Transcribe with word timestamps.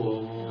Oh. 0.00 0.47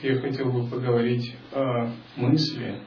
Так 0.00 0.04
я 0.04 0.20
хотел 0.20 0.52
бы 0.52 0.70
поговорить 0.70 1.34
о 1.50 1.90
мысли 2.14 2.80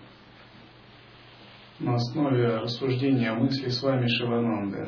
на 1.80 1.96
основе 1.96 2.60
рассуждения 2.60 3.32
о 3.32 3.36
мысли 3.36 3.68
с 3.68 3.84
вами 3.84 4.08
Шивананды. 4.08 4.88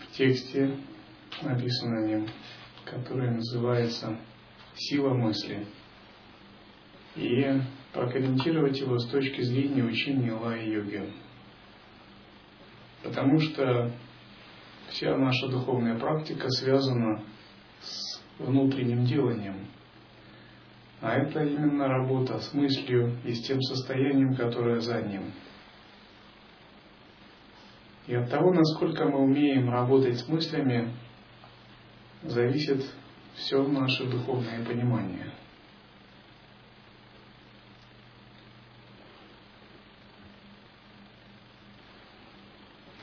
В 0.00 0.16
тексте 0.16 0.76
написано 1.42 2.02
о 2.02 2.06
нем, 2.08 2.28
который 2.84 3.30
называется 3.30 4.18
«Сила 4.74 5.14
мысли». 5.14 5.64
И 7.14 7.46
прокомментировать 7.92 8.80
его 8.80 8.98
с 8.98 9.08
точки 9.08 9.42
зрения 9.42 9.84
учения 9.84 10.32
Лай-йоги. 10.32 11.12
Потому 13.04 13.38
что 13.38 13.92
вся 14.88 15.16
наша 15.16 15.46
духовная 15.46 15.96
практика 15.96 16.50
связана 16.50 17.22
внутренним 18.38 19.04
деланием. 19.04 19.66
А 21.00 21.14
это 21.14 21.44
именно 21.44 21.88
работа 21.88 22.38
с 22.38 22.52
мыслью 22.54 23.16
и 23.24 23.32
с 23.32 23.42
тем 23.46 23.60
состоянием, 23.60 24.34
которое 24.34 24.80
за 24.80 25.02
ним. 25.02 25.32
И 28.06 28.14
от 28.14 28.30
того, 28.30 28.52
насколько 28.52 29.04
мы 29.04 29.18
умеем 29.18 29.68
работать 29.68 30.18
с 30.18 30.28
мыслями, 30.28 30.90
зависит 32.22 32.84
все 33.34 33.62
наше 33.66 34.04
духовное 34.06 34.64
понимание. 34.64 35.32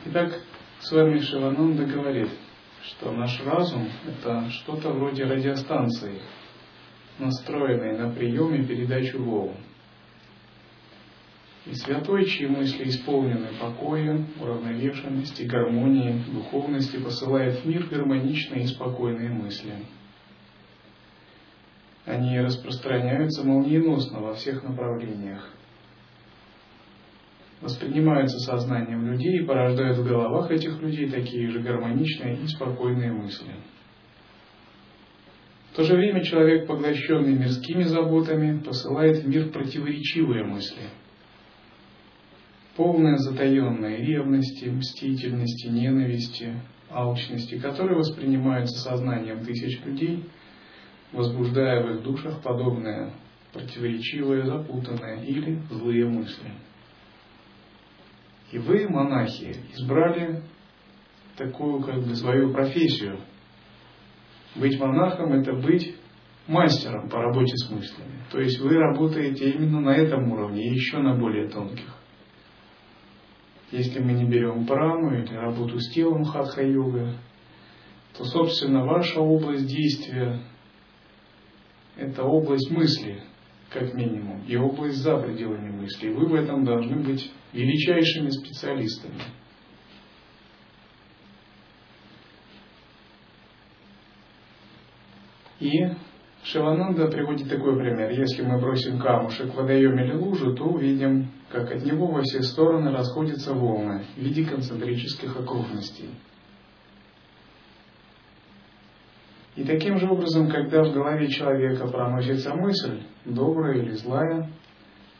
Итак, 0.05 0.41
с 0.79 0.91
вами 0.91 1.19
Шивананда 1.19 1.85
говорит– 1.85 2.29
что 2.85 3.11
наш 3.11 3.41
разум– 3.45 3.87
это 4.07 4.49
что-то 4.49 4.89
вроде 4.89 5.23
радиостанции, 5.23 6.19
настроенной 7.17 7.97
на 7.97 8.11
прием 8.11 8.53
и 8.55 8.65
передачу 8.65 9.23
волн. 9.23 9.55
И 11.65 11.73
святой, 11.75 12.25
чьи 12.25 12.45
мысли 12.45 12.89
исполнены 12.89 13.47
покоя, 13.57 14.25
уравновешенности, 14.41 15.43
гармонии, 15.43 16.21
духовности, 16.33 16.97
посылает 16.97 17.61
в 17.61 17.65
мир 17.65 17.87
гармоничные 17.87 18.63
и 18.63 18.67
спокойные 18.67 19.29
мысли. 19.29 19.73
Они 22.05 22.37
распространяются 22.37 23.45
молниеносно 23.45 24.19
во 24.19 24.33
всех 24.33 24.61
направлениях– 24.63 25.49
воспринимаются 27.63 28.37
сознанием 28.39 29.07
людей 29.07 29.39
и 29.39 29.45
порождают 29.45 29.97
в 29.97 30.05
головах 30.05 30.51
этих 30.51 30.81
людей 30.81 31.09
такие 31.09 31.49
же 31.49 31.59
гармоничные 31.59 32.35
и 32.43 32.47
спокойные 32.47 33.13
мысли. 33.13 33.51
В 35.71 35.75
то 35.77 35.83
же 35.83 35.95
время 35.95 36.23
человек, 36.23 36.67
поглощенный 36.67 37.33
мирскими 37.33 37.83
заботами, 37.83 38.59
посылает 38.59 39.23
в 39.23 39.27
мир 39.27 39.49
противоречивые 39.49 40.43
мысли. 40.43 40.83
Полная 42.75 43.17
затаенная 43.17 43.97
ревности, 43.97 44.65
мстительности, 44.65 45.67
ненависти, 45.67 46.53
алчности, 46.91 47.57
которые 47.59 47.97
воспринимаются 47.97 48.77
сознанием 48.81 49.43
тысяч 49.45 49.83
людей, 49.85 50.25
возбуждая 51.11 51.81
в 51.81 51.95
их 51.95 52.03
душах 52.03 52.41
подобные 52.41 53.13
противоречивые, 53.53 54.45
запутанные 54.45 55.25
или 55.25 55.61
злые 55.69 56.07
мысли. 56.07 56.51
И 58.53 58.59
вы, 58.59 58.87
монахи, 58.87 59.55
избрали 59.73 60.43
такую 61.35 61.81
как 61.81 62.03
бы 62.03 62.15
свою 62.15 62.53
профессию. 62.53 63.19
Быть 64.55 64.79
монахом– 64.79 65.33
это 65.41 65.53
быть 65.53 65.95
мастером 66.47 67.09
по 67.09 67.19
работе 67.19 67.55
с 67.55 67.71
мыслями. 67.71 68.21
То 68.31 68.39
есть 68.39 68.59
вы 68.59 68.75
работаете 68.75 69.49
именно 69.49 69.81
на 69.81 69.95
этом 69.95 70.31
уровне 70.31 70.67
и 70.67 70.73
еще 70.75 70.99
на 70.99 71.15
более 71.15 71.49
тонких. 71.49 71.97
Если 73.71 73.99
мы 73.99 74.13
не 74.13 74.25
берем 74.25 74.67
прану 74.67 75.15
или 75.15 75.33
работу 75.33 75.79
с 75.79 75.91
телом 75.91 76.23
хатха-йога, 76.23 77.15
то, 78.15 78.23
собственно, 78.23 78.85
ваша 78.85 79.19
область 79.19 79.65
действия– 79.65 80.41
это 81.97 82.21
область 82.23 82.69
мысли, 82.69 83.23
как 83.73 83.93
минимум, 83.93 84.43
и 84.47 84.55
область 84.55 84.97
за 84.97 85.17
пределами 85.17 85.71
мысли. 85.71 86.09
Вы 86.09 86.27
в 86.27 86.35
этом 86.35 86.63
должны 86.63 86.97
быть 86.97 87.31
величайшими 87.51 88.29
специалистами. 88.29 89.21
И 95.59 95.69
Шивананда 96.43 97.07
приводит 97.07 97.49
такой 97.49 97.77
пример. 97.77 98.11
Если 98.11 98.41
мы 98.41 98.59
бросим 98.59 98.99
камушек 98.99 99.53
в 99.53 99.55
водоем 99.55 99.97
или 99.97 100.13
лужу, 100.13 100.53
то 100.53 100.65
увидим, 100.65 101.31
как 101.49 101.71
от 101.71 101.85
него 101.85 102.07
во 102.07 102.21
все 102.21 102.41
стороны 102.41 102.91
расходятся 102.91 103.53
волны 103.53 104.05
в 104.15 104.19
виде 104.19 104.43
концентрических 104.43 105.37
окружностей. 105.37 106.09
И 109.55 109.63
таким 109.63 109.99
же 109.99 110.09
образом, 110.09 110.49
когда 110.49 110.83
в 110.83 110.93
голове 110.93 111.27
человека 111.27 111.87
проносится 111.87 112.55
мысль, 112.55 113.03
добрая 113.23 113.77
или 113.77 113.91
злая, 113.91 114.49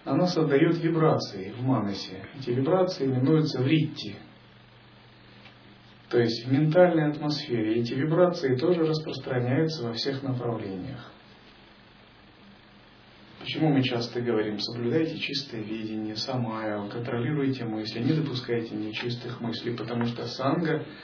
она 0.06 0.26
создает 0.26 0.78
вибрации 0.84 1.52
в 1.52 1.62
манасе. 1.62 2.26
Эти 2.40 2.50
вибрации 2.50 3.06
именуются 3.06 3.62
вритти, 3.62 4.16
то 6.10 6.20
есть 6.20 6.46
в 6.46 6.52
ментальной 6.52 7.12
атмосфере. 7.12 7.82
Эти 7.82 7.94
вибрации 7.94 8.56
тоже 8.56 8.82
распространяются 8.82 9.84
во 9.88 9.94
всех 9.94 10.24
направлениях. 10.24 11.12
Почему 13.40 13.70
мы 13.70 13.84
часто 13.84 14.22
говорим, 14.22 14.58
соблюдайте 14.58 15.18
чистое 15.18 15.62
видение, 15.62 16.16
самая, 16.16 16.88
контролируйте 16.88 17.66
мысли, 17.66 18.00
не 18.00 18.14
допускайте 18.14 18.74
нечистых 18.74 19.42
мыслей, 19.42 19.76
потому 19.76 20.06
что 20.06 20.26
санга– 20.26 20.86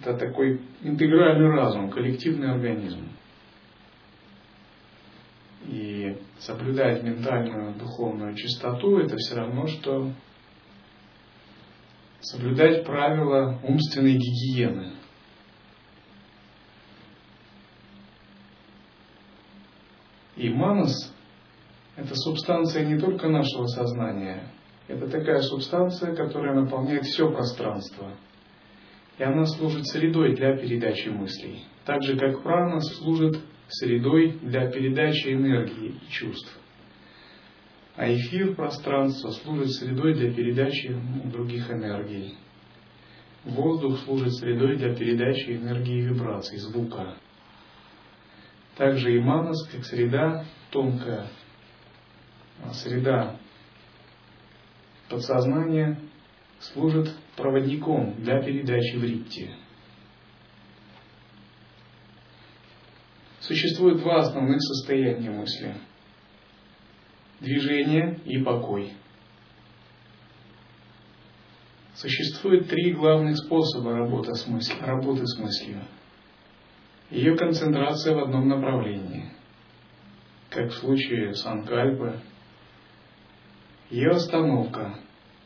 это 0.00 0.14
такой 0.16 0.60
интегральный 0.82 1.50
разум, 1.50 1.90
коллективный 1.90 2.50
организм. 2.50 3.08
И 5.66 6.18
соблюдать 6.40 7.02
ментальную 7.02 7.74
духовную 7.74 8.34
чистоту 8.34 8.98
это 8.98 9.16
все 9.16 9.36
равно, 9.36 9.66
что 9.68 10.10
соблюдать 12.20 12.84
правила 12.84 13.58
умственной 13.62 14.14
гигиены. 14.14 14.92
И 20.36 20.48
манас– 20.48 21.14
это 21.96 22.14
субстанция 22.14 22.84
не 22.86 22.98
только 22.98 23.28
нашего 23.28 23.66
сознания, 23.66 24.50
это 24.88 25.08
такая 25.08 25.40
субстанция, 25.42 26.16
которая 26.16 26.54
наполняет 26.54 27.04
все 27.04 27.30
пространство. 27.30 28.10
И 29.22 29.24
она 29.24 29.46
служит 29.46 29.86
средой 29.86 30.34
для 30.34 30.56
передачи 30.56 31.08
мыслей. 31.08 31.64
Так 31.84 32.02
же, 32.02 32.18
как 32.18 32.42
прана 32.42 32.80
служит 32.80 33.38
средой 33.68 34.32
для 34.42 34.68
передачи 34.68 35.28
энергии 35.28 35.94
и 35.94 36.10
чувств. 36.10 36.58
А 37.94 38.12
эфир 38.12 38.56
пространства 38.56 39.30
служит 39.30 39.70
средой 39.74 40.14
для 40.14 40.34
передачи 40.34 40.88
ну, 40.88 41.30
других 41.30 41.70
энергий. 41.70 42.34
Воздух 43.44 44.00
служит 44.00 44.34
средой 44.34 44.76
для 44.76 44.92
передачи 44.92 45.50
энергии 45.50 46.00
вибраций, 46.00 46.58
звука. 46.58 47.14
Также 48.76 49.14
и 49.14 49.20
манас, 49.20 49.68
как 49.70 49.84
среда 49.84 50.44
тонкая, 50.72 51.28
среда 52.72 53.36
подсознания, 55.08 56.00
служит 56.62 57.12
проводником 57.36 58.14
для 58.22 58.40
передачи 58.40 58.96
в 58.96 59.04
ритте. 59.04 59.50
Существует 63.40 63.98
два 63.98 64.20
основных 64.20 64.62
состояния 64.62 65.30
мысли. 65.30 65.74
Движение 67.40 68.20
и 68.24 68.38
покой. 68.38 68.92
Существует 71.94 72.68
три 72.68 72.92
главных 72.92 73.36
способа 73.36 73.92
работы 73.94 74.32
с, 74.34 74.46
мыслью, 74.46 74.78
работы 74.80 75.26
с 75.26 75.38
мыслью. 75.38 75.82
Ее 77.10 77.36
концентрация 77.36 78.14
в 78.14 78.20
одном 78.20 78.48
направлении, 78.48 79.32
как 80.48 80.70
в 80.70 80.74
случае 80.76 81.34
с 81.34 81.44
Анкальпы, 81.44 82.20
ее 83.90 84.10
остановка 84.10 84.98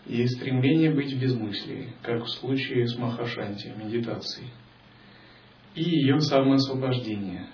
и 0.08 0.26
стремление 0.26 0.92
быть 0.92 1.12
в 1.12 1.20
безмыслии, 1.20 1.92
как 2.02 2.22
в 2.22 2.28
случае 2.28 2.86
с 2.86 2.96
Махашанти, 2.96 3.72
медитацией, 3.76 4.50
и 5.74 5.82
ее 5.82 6.20
самоосвобождение, 6.20 7.46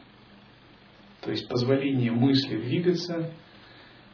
то 1.22 1.30
есть 1.30 1.48
позволение 1.48 2.12
мысли 2.12 2.56
двигаться 2.56 3.30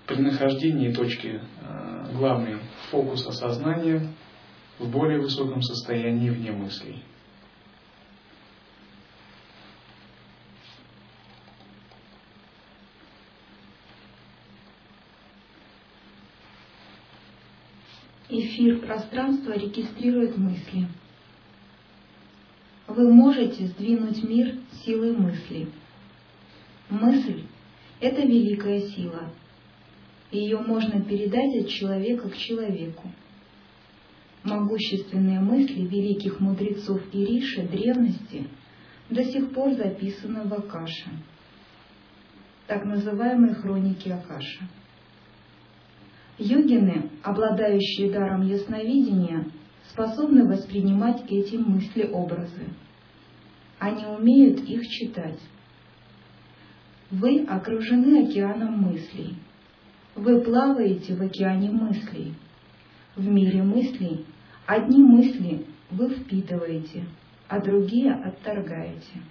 при 0.06 0.20
нахождении 0.20 0.93
точки 0.93 1.40
э, 1.61 2.12
главной 2.14 2.58
фокуса 2.90 3.32
сознания 3.32 4.08
в 4.79 4.88
более 4.90 5.20
высоком 5.20 5.61
состоянии 5.61 6.31
вне 6.31 6.52
мыслей. 6.52 7.02
Эфир 18.58 18.81
пространства 18.81 19.52
регистрирует 19.52 20.37
мысли. 20.37 20.88
Вы 22.88 23.08
можете 23.08 23.69
сдвинуть 23.69 24.20
мир 24.25 24.56
силой 24.84 25.16
мысли. 25.16 25.69
Мысль– 26.90 27.44
это 28.00 28.22
великая 28.22 28.81
сила. 28.81 29.31
Ее 30.32 30.58
можно 30.58 31.00
передать 31.00 31.55
от 31.55 31.69
человека 31.69 32.31
к 32.31 32.37
человеку. 32.37 33.08
Могущественные 34.43 35.38
мысли 35.38 35.82
великих 35.82 36.40
мудрецов 36.40 37.00
Ириши 37.12 37.62
древности 37.62 38.49
до 39.08 39.25
сих 39.25 39.52
пор 39.52 39.75
записаны 39.75 40.49
в 40.49 40.54
Акаше, 40.54 41.11
так 42.66 42.84
называемые 42.84 43.54
хроники 43.54 44.08
Акаша. 44.08 44.64
Йогины, 46.38 47.11
обладающие 47.23 48.11
даром 48.11 48.43
ясновидения, 48.43 49.46
способны 49.90 50.46
воспринимать 50.46 51.25
эти 51.29 51.56
мысли-образы. 51.56 52.69
Они 53.81 54.06
умеют 54.06 54.61
их 54.61 54.87
читать. 54.87 55.40
Вы 57.11 57.44
окружены 57.44 58.29
океаном 58.29 58.82
мыслей. 58.82 59.35
Вы 60.14 60.40
плаваете 60.40 61.14
в 61.14 61.23
океане 61.23 61.70
мыслей. 61.70 62.35
В 63.17 63.26
мире 63.26 63.62
мыслей 63.62 64.25
одни 64.67 65.02
мысли 65.02 65.67
вы 65.90 66.11
впитываете, 66.11 67.05
а 67.49 67.61
другие 67.61 68.12
отторгаете. 68.12 69.23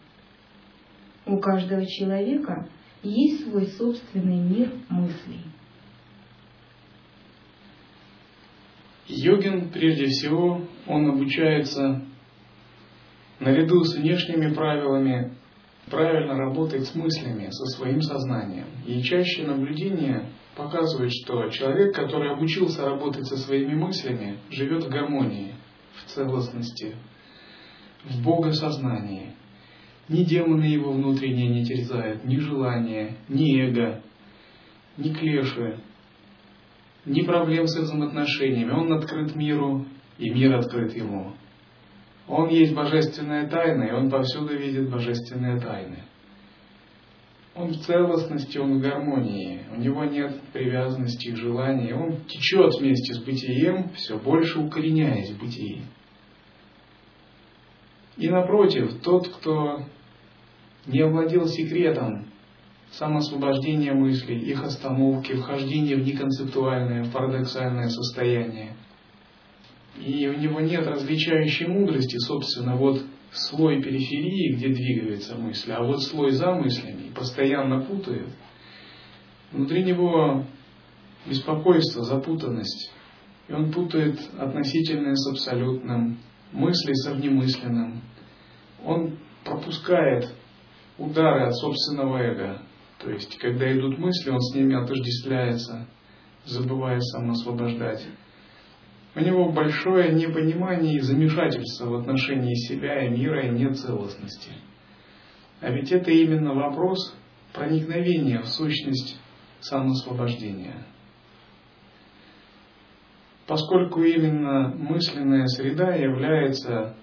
У 1.25 1.37
каждого 1.37 1.85
человека 1.85 2.67
есть 3.03 3.43
свой 3.43 3.67
собственный 3.67 4.39
мир 4.39 4.71
мыслей. 4.89 5.41
Йогин, 9.07 9.69
прежде 9.69 10.07
всего, 10.07 10.61
он 10.85 11.09
обучается 11.09 12.03
наряду 13.39 13.83
с 13.83 13.95
внешними 13.95 14.53
правилами 14.53 15.33
правильно 15.89 16.35
работать 16.37 16.85
с 16.85 16.95
мыслями, 16.95 17.49
со 17.49 17.65
своим 17.77 18.01
сознанием. 18.01 18.67
И 18.85 19.01
чаще 19.01 19.43
наблюдения 19.43 20.29
показывают, 20.55 21.13
что 21.13 21.49
человек, 21.49 21.95
который 21.95 22.31
обучился 22.31 22.83
работать 22.83 23.25
со 23.25 23.37
своими 23.37 23.73
мыслями, 23.75 24.39
живет 24.49 24.83
в 24.83 24.89
гармонии, 24.89 25.55
в 25.95 26.09
целостности, 26.09 26.95
в 28.03 28.21
богосознании. 28.23 29.33
Ни 30.09 30.23
демоны 30.23 30.63
его 30.63 30.91
внутренние 30.91 31.47
не 31.47 31.65
терзают, 31.65 32.23
ни 32.25 32.37
желания, 32.37 33.17
ни 33.27 33.61
эго, 33.61 34.01
ни 34.97 35.13
клеши, 35.13 35.79
ни 37.07 37.21
проблем 37.21 37.67
с 37.67 37.75
взаимоотношениями. 37.75 38.71
Он 38.71 38.93
открыт 38.93 39.35
миру, 39.35 39.85
и 40.17 40.29
мир 40.29 40.55
открыт 40.55 40.93
ему. 40.95 41.33
Он 42.27 42.49
есть 42.49 42.73
божественная 42.75 43.47
тайна, 43.47 43.83
и 43.83 43.91
он 43.91 44.09
повсюду 44.09 44.55
видит 44.55 44.89
божественные 44.89 45.59
тайны. 45.59 46.03
Он 47.55 47.69
в 47.69 47.77
целостности, 47.77 48.57
он 48.57 48.77
в 48.77 48.81
гармонии. 48.81 49.61
У 49.75 49.79
него 49.79 50.03
нет 50.03 50.39
привязанности 50.51 51.29
и 51.29 51.35
желаний. 51.35 51.93
Он 51.93 52.17
течет 52.27 52.73
вместе 52.77 53.13
с 53.13 53.19
бытием, 53.19 53.89
все 53.95 54.19
больше 54.19 54.59
укореняясь 54.59 55.31
в 55.31 55.39
бытии. 55.39 55.83
И 58.17 58.27
напротив, 58.29 59.01
тот, 59.01 59.27
кто 59.29 59.85
не 60.85 61.01
овладел 61.01 61.47
секретом 61.47 62.26
самоосвобождение 62.91 63.93
мыслей, 63.93 64.39
их 64.39 64.63
остановки, 64.63 65.33
вхождение 65.33 65.97
в 65.97 66.05
неконцептуальное, 66.05 67.03
в 67.03 67.11
парадоксальное 67.11 67.89
состояние. 67.89 68.75
И 69.99 70.27
у 70.27 70.37
него 70.37 70.59
нет 70.61 70.85
различающей 70.87 71.67
мудрости, 71.67 72.17
собственно, 72.17 72.75
вот 72.75 73.03
слой 73.31 73.81
периферии, 73.81 74.55
где 74.55 74.69
двигается 74.69 75.35
мысль, 75.35 75.71
а 75.71 75.83
вот 75.83 76.03
слой 76.03 76.31
за 76.31 76.53
мыслями 76.53 77.11
постоянно 77.13 77.81
путает. 77.81 78.29
Внутри 79.51 79.83
него 79.83 80.45
беспокойство, 81.25 82.03
запутанность. 82.03 82.91
И 83.47 83.53
он 83.53 83.71
путает 83.71 84.19
относительное 84.37 85.15
с 85.15 85.31
абсолютным, 85.31 86.19
мысли 86.51 86.93
со 86.93 87.13
внемысленным. 87.13 88.01
Он 88.83 89.17
пропускает 89.43 90.33
удары 90.97 91.47
от 91.47 91.55
собственного 91.55 92.17
эго, 92.17 92.61
то 92.99 93.11
есть, 93.11 93.37
когда 93.37 93.71
идут 93.71 93.97
мысли, 93.97 94.29
он 94.29 94.41
с 94.41 94.55
ними 94.55 94.75
отождествляется, 94.75 95.87
забывая 96.45 96.99
самоосвобождать. 96.99 98.07
У 99.15 99.19
него 99.19 99.51
большое 99.51 100.13
непонимание 100.13 100.97
и 100.97 100.99
замешательство 100.99 101.85
в 101.85 101.95
отношении 101.95 102.53
себя 102.53 103.05
и 103.05 103.09
мира 103.09 103.47
и 103.47 103.49
нет 103.49 103.77
целостности. 103.77 104.51
А 105.59 105.71
ведь 105.71 105.91
это 105.91 106.11
именно 106.11 106.53
вопрос 106.53 107.15
проникновения 107.51 108.41
в 108.41 108.47
сущность 108.47 109.19
самоосвобождения. 109.59 110.85
Поскольку 113.47 114.03
именно 114.03 114.69
мысленная 114.69 115.47
среда 115.47 115.95
является 115.95 116.95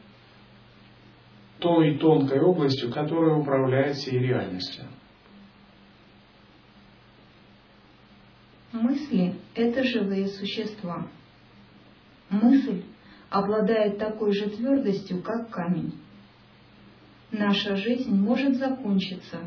той 1.59 1.99
тонкой 1.99 2.41
областью, 2.41 2.93
которая 2.93 3.35
управляет 3.37 3.97
всей 3.97 4.19
реальностью. 4.19 4.85
Мысли– 8.73 9.35
это 9.55 9.85
живые 9.85 10.29
существа. 10.29 11.07
Мысль 12.31 12.83
обладает 13.31 13.99
такой 13.99 14.33
же 14.33 14.51
твердостью, 14.51 15.23
как 15.23 15.51
камень. 15.51 15.95
Наша 17.31 17.77
жизнь 17.77 18.15
может 18.15 18.57
закончиться, 18.57 19.41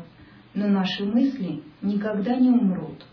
но 0.54 0.68
наши 0.68 1.04
мысли 1.04 1.62
никогда 1.82 2.36
не 2.36 2.50
умрут. 2.50 3.04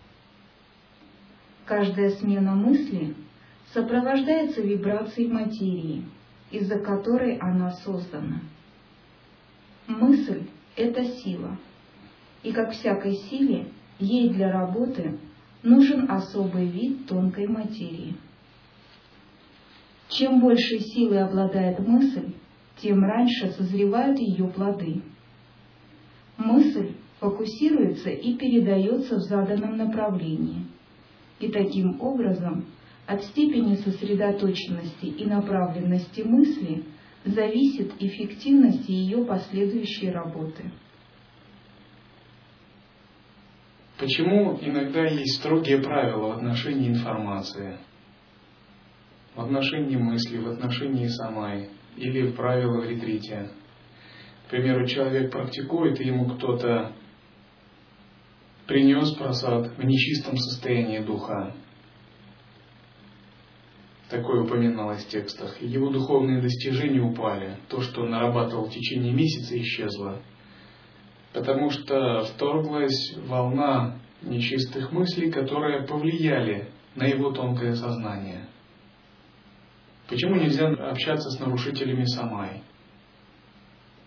Каждая 1.66 2.12
смена 2.12 2.56
мысли 2.56 3.16
сопровождается 3.74 4.62
вибрацией 4.62 5.32
материи, 5.32 6.06
из-за 6.52 6.80
которой 6.80 7.38
она 7.38 7.72
создана. 7.72 8.42
Мысль– 9.88 10.48
это 10.76 11.04
сила, 11.04 11.58
и 12.44 12.52
как 12.52 12.72
всякой 12.72 13.16
силе, 13.16 13.68
ей 14.00 14.30
для 14.30 14.52
работы– 14.52 15.20
нужен 15.66 16.10
особый 16.10 16.68
вид 16.68 17.08
тонкой 17.08 17.48
материи. 17.48 18.16
Чем 20.10 20.40
больше 20.40 20.80
силой 20.80 21.24
обладает 21.24 21.80
мысль, 21.80 22.34
тем 22.82 23.04
раньше 23.04 23.52
созревают 23.52 24.20
ее 24.20 24.48
плоды. 24.48 25.02
Мысль 26.38 26.92
фокусируется 27.20 28.10
и 28.10 28.36
передается 28.36 29.16
в 29.16 29.22
заданном 29.22 29.78
направлении. 29.78 30.68
И 31.40 31.50
таким 31.50 32.00
образом 32.00 32.66
от 33.08 33.24
степени 33.24 33.76
сосредоточенности 33.76 35.06
и 35.06 35.26
направленности 35.26 36.22
мысли 36.22 36.84
зависит 37.26 37.94
эффективность 38.00 38.88
ее 38.88 39.26
последующей 39.26 40.12
работы. 40.12 40.72
Почему 43.98 44.58
иногда 44.62 45.06
есть 45.06 45.40
строгие 45.40 45.78
правила 45.78 46.28
в 46.28 46.38
отношении 46.38 46.90
информации? 46.90 47.78
в 49.36 49.42
отношении 49.42 49.98
мысли, 49.98 50.38
в 50.38 50.48
отношении 50.48 51.08
самай 51.08 51.70
или 51.98 52.28
в 52.28 52.36
правилах 52.36 52.88
ретрите. 52.88 53.52
К 54.48 54.50
примеру, 54.50 54.88
человек 54.88 55.32
практикует, 55.32 56.00
и 56.00 56.08
ему 56.08 56.30
кто-то 56.30 56.94
принес 58.68 59.12
просад 59.16 59.78
в 59.78 59.84
нечистом 59.84 60.38
состоянии 60.38 61.00
духа. 61.00 61.54
Такое 64.10 64.44
упоминалось 64.44 65.04
в 65.04 65.10
текстах. 65.10 65.62
Его 65.62 65.90
духовные 65.90 66.42
достижения 66.42 67.02
упали. 67.02 67.58
То, 67.70 67.82
что 67.82 68.04
он 68.04 68.12
нарабатывал 68.12 68.66
в 68.66 68.72
течение 68.72 69.14
месяца, 69.14 69.60
исчезло. 69.60 70.22
Потому 71.36 71.70
что 71.70 72.22
вторглась 72.22 73.14
волна 73.28 74.00
нечистых 74.22 74.94
мыслей, 74.94 75.30
которые 75.30 75.86
повлияли 75.86 76.70
на 76.96 77.04
его 77.04 77.32
тонкое 77.32 77.76
сознание. 77.76 78.48
Почему 80.08 80.36
нельзя 80.36 80.70
общаться 80.70 81.30
с 81.30 81.40
нарушителями 81.42 82.06
самай? 82.06 82.62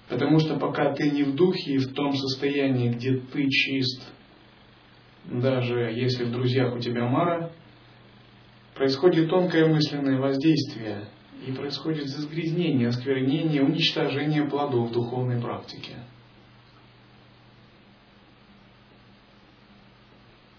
Потому 0.08 0.38
что 0.38 0.56
пока 0.56 0.94
ты 0.94 1.11
не 1.11 1.23
в 1.23 1.35
духе 1.35 1.75
и 1.75 1.78
в 1.78 1.92
том 1.92 2.14
состоянии, 2.14 2.88
где 2.88 3.18
ты 3.18 3.47
чист, 3.50 4.11
даже 5.26 5.92
если 5.92 6.25
в 6.25 6.32
друзьях 6.32 6.75
у 6.75 6.78
тебя 6.78 7.04
Мара, 7.04 7.50
происходит 8.75 9.28
тонкое 9.28 9.66
мысленное 9.66 10.18
воздействие 10.18 11.04
и 11.47 11.52
происходит 11.52 12.08
загрязнение, 12.08 12.88
осквернение, 12.88 13.62
уничтожение 13.62 14.44
плодов 14.49 14.92
духовной 14.92 15.42
практики. 15.42 15.94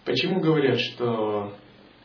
Почему 0.10 0.40
говорят, 0.40 0.80
что 0.80 1.54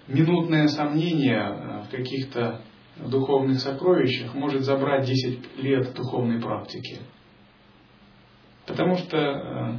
минутное 0.08 0.66
сомнение 0.66 1.40
э, 1.40 1.82
в 1.84 1.90
каких-то 1.90 2.60
духовных 2.98 3.60
сокровищах 3.60 4.34
может 4.34 4.60
забрать 4.60 5.06
10 5.06 5.56
лет 5.56 5.94
духовной 5.94 6.38
практики? 6.38 7.00
Потому 8.66 8.96
что 8.96 9.16
э, 9.16 9.76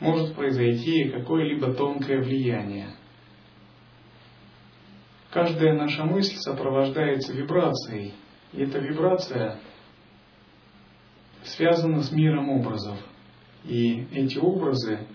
может 0.00 0.34
произойти 0.34 1.08
какое-либо 1.08 1.72
тонкое 1.72 2.20
влияние. 2.20 2.90
Каждая 5.30 5.72
наша 5.78 6.04
мысль 6.04 6.36
сопровождается 6.36 7.32
вибрацией, 7.32 8.12
и 8.52 8.64
эта 8.64 8.80
вибрация 8.80 9.60
связана 11.42 12.02
с 12.02 12.12
миром 12.12 12.50
образов. 12.50 12.98
И 13.64 14.08
эти 14.12 14.36
образы 14.36 15.06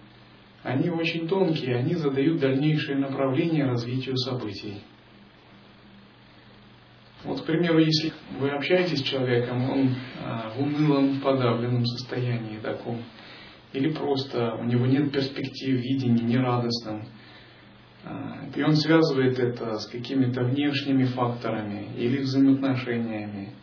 они 0.63 0.89
очень 0.89 1.27
тонкие, 1.27 1.77
они 1.77 1.95
задают 1.95 2.39
дальнейшее 2.39 2.97
направление 2.97 3.65
развитию 3.65 4.17
событий. 4.17 4.81
Вот, 7.23 7.41
к 7.41 7.45
примеру, 7.45 7.79
если 7.79 8.13
вы 8.39 8.49
общаетесь 8.49 8.99
с 8.99 9.03
человеком, 9.03 9.69
он 9.69 9.95
а, 10.23 10.51
в 10.51 10.61
унылом, 10.61 11.19
подавленном 11.19 11.85
состоянии 11.85 12.59
таком, 12.59 13.03
или 13.73 13.91
просто 13.91 14.55
у 14.55 14.63
него 14.63 14.85
нет 14.85 15.11
перспектив, 15.11 15.81
видения, 15.81 16.23
нерадостном, 16.23 17.03
а, 18.05 18.47
и 18.55 18.61
он 18.63 18.75
связывает 18.75 19.37
это 19.37 19.79
с 19.79 19.87
какими-то 19.87 20.43
внешними 20.43 21.05
факторами 21.05 21.87
или 21.97 22.19
взаимоотношениями, 22.19 23.53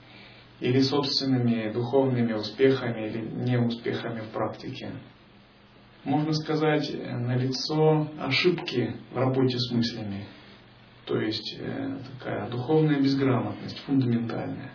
или 0.60 0.80
собственными 0.80 1.72
духовными 1.72 2.34
успехами 2.34 3.08
или 3.08 3.50
неуспехами 3.50 4.20
в 4.20 4.28
практике 4.32 4.92
можно 6.06 6.32
сказать, 6.34 6.88
э, 6.88 7.16
налицо 7.16 8.08
ошибки 8.20 8.94
в 9.12 9.16
работе 9.16 9.58
с 9.58 9.72
мыслями. 9.72 10.24
То 11.04 11.20
есть 11.20 11.58
э, 11.58 11.98
такая 12.12 12.48
духовная 12.48 13.00
безграмотность, 13.00 13.78
фундаментальная. 13.80 14.70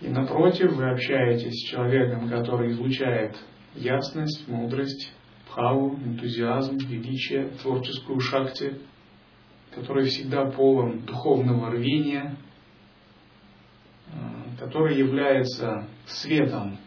И 0.00 0.08
напротив, 0.08 0.72
вы 0.72 0.90
общаетесь 0.90 1.52
с 1.52 1.68
человеком, 1.70 2.30
который 2.30 2.70
излучает 2.70 3.36
ясность, 3.74 4.48
мудрость, 4.48 5.12
пхаву, 5.48 5.96
энтузиазм, 5.96 6.78
величие, 6.78 7.48
творческую 7.62 8.20
шахте, 8.20 8.78
который 9.74 10.06
всегда 10.06 10.46
полон 10.46 11.00
духовного 11.00 11.72
рвения, 11.72 12.36
э, 14.06 14.58
который 14.58 14.96
является 14.96 15.86
светом 16.06 16.78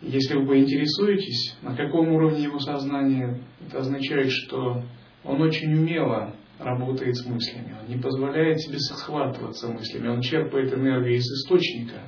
если 0.00 0.36
вы 0.36 0.46
поинтересуетесь, 0.46 1.56
на 1.62 1.74
каком 1.74 2.12
уровне 2.12 2.44
его 2.44 2.58
сознания, 2.58 3.40
это 3.66 3.80
означает, 3.80 4.30
что 4.30 4.82
он 5.24 5.42
очень 5.42 5.72
умело 5.74 6.34
работает 6.58 7.16
с 7.16 7.26
мыслями. 7.26 7.76
Он 7.80 7.88
не 7.88 8.00
позволяет 8.00 8.60
себе 8.60 8.78
схватываться 8.78 9.68
мыслями. 9.68 10.08
Он 10.08 10.20
черпает 10.20 10.72
энергию 10.72 11.16
из 11.16 11.24
источника. 11.24 12.02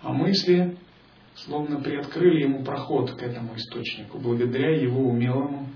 А 0.00 0.12
мысли 0.12 0.76
словно 1.34 1.80
приоткрыли 1.80 2.42
ему 2.42 2.64
проход 2.64 3.12
к 3.12 3.22
этому 3.22 3.56
источнику, 3.56 4.18
благодаря 4.18 4.76
его 4.76 5.08
умелому 5.08 5.68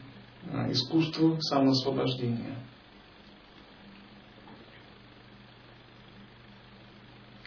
а, 0.53 0.71
искусству 0.71 1.39
самоосвобождения. 1.41 2.57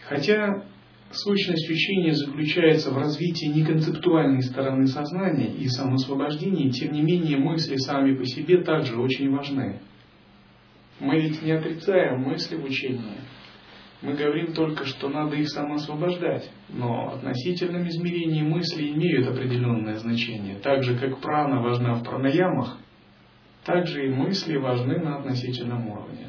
Хотя 0.08 0.64
Сущность 1.12 1.68
учения 1.68 2.14
заключается 2.14 2.92
в 2.92 2.98
развитии 2.98 3.46
неконцептуальной 3.46 4.42
стороны 4.42 4.86
сознания 4.86 5.52
и 5.52 5.66
самосвобождении, 5.66 6.70
тем 6.70 6.92
не 6.92 7.02
менее 7.02 7.36
мысли 7.36 7.76
сами 7.76 8.14
по 8.14 8.24
себе 8.24 8.62
также 8.62 8.96
очень 8.96 9.28
важны. 9.28 9.80
Мы 11.00 11.20
ведь 11.20 11.42
не 11.42 11.50
отрицаем 11.50 12.20
мысли 12.20 12.54
в 12.54 12.64
учении. 12.64 13.18
Мы 14.02 14.14
говорим 14.14 14.52
только, 14.52 14.84
что 14.84 15.08
надо 15.08 15.34
их 15.34 15.48
самоосвобождать. 15.48 16.48
Но 16.68 17.14
относительном 17.14 17.88
измерении 17.88 18.42
мысли 18.42 18.90
имеют 18.90 19.28
определенное 19.28 19.96
значение. 19.96 20.58
Так 20.62 20.84
же, 20.84 20.96
как 20.96 21.20
прана 21.20 21.60
важна 21.60 21.94
в 21.94 22.04
пранаямах, 22.04 22.78
так 23.64 23.86
же 23.88 24.06
и 24.06 24.10
мысли 24.10 24.56
важны 24.56 25.00
на 25.00 25.18
относительном 25.18 25.88
уровне. 25.88 26.28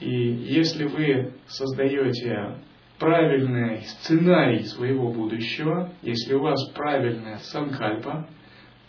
И 0.00 0.10
если 0.10 0.84
вы 0.84 1.34
создаете 1.46 2.56
правильный 2.98 3.82
сценарий 3.82 4.64
своего 4.64 5.12
будущего, 5.12 5.92
если 6.02 6.34
у 6.34 6.40
вас 6.40 6.70
правильная 6.70 7.38
санкальпа, 7.38 8.28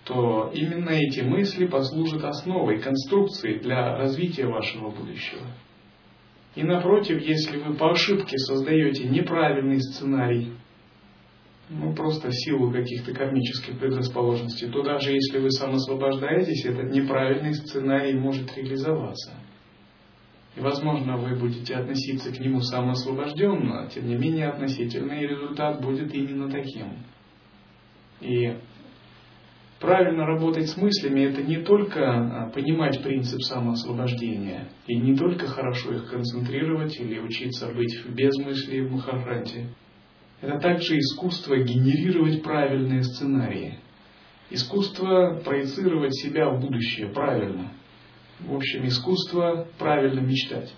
то 0.05 0.51
именно 0.53 0.89
эти 0.89 1.21
мысли 1.21 1.65
послужат 1.65 2.23
основой, 2.23 2.79
конструкции 2.79 3.59
для 3.59 3.97
развития 3.97 4.47
вашего 4.47 4.89
будущего. 4.89 5.45
И 6.55 6.63
напротив, 6.63 7.21
если 7.21 7.57
вы 7.57 7.75
по 7.75 7.91
ошибке 7.91 8.37
создаете 8.37 9.07
неправильный 9.07 9.79
сценарий, 9.79 10.51
ну 11.69 11.93
просто 11.93 12.29
в 12.29 12.33
силу 12.33 12.71
каких-то 12.71 13.13
кармических 13.13 13.79
предрасположенностей, 13.79 14.69
то 14.69 14.81
даже 14.81 15.11
если 15.11 15.39
вы 15.39 15.51
самосвобождаетесь, 15.51 16.65
этот 16.65 16.91
неправильный 16.91 17.53
сценарий 17.53 18.13
может 18.13 18.57
реализоваться. 18.57 19.33
И, 20.55 20.59
возможно, 20.59 21.15
вы 21.15 21.35
будете 21.35 21.75
относиться 21.75 22.31
к 22.31 22.39
нему 22.39 22.59
самоосвобожденно, 22.59 23.87
тем 23.93 24.07
не 24.07 24.15
менее 24.15 24.49
относительный 24.49 25.25
результат 25.25 25.81
будет 25.81 26.13
именно 26.13 26.51
таким. 26.51 26.97
И 28.19 28.57
правильно 29.79 30.25
работать 30.25 30.69
с 30.69 30.75
мыслями– 30.75 31.21
это 31.21 31.41
не 31.41 31.61
только 31.61 32.01
а, 32.01 32.49
понимать 32.49 33.01
принцип 33.01 33.41
самоосвобождения, 33.43 34.67
и 34.87 34.97
не 34.97 35.15
только 35.15 35.47
хорошо 35.47 35.93
их 35.93 36.09
концентрировать 36.09 36.99
или 36.99 37.19
учиться 37.19 37.67
быть 37.73 38.05
без 38.09 38.35
мыслей 38.37 38.81
в 38.81 38.91
Махарадзе. 38.91 39.69
Это 40.41 40.59
также 40.59 40.97
искусство 40.97 41.55
генерировать 41.55 42.43
правильные 42.43 43.03
сценарии. 43.03 43.79
Искусство 44.49 45.41
проецировать 45.45 46.13
себя 46.15 46.49
в 46.49 46.59
будущее 46.59 47.07
правильно– 47.07 47.71
в 48.45 48.55
общем, 48.55 48.87
искусство 48.87 49.67
правильно 49.77 50.19
мечтать. 50.19 50.73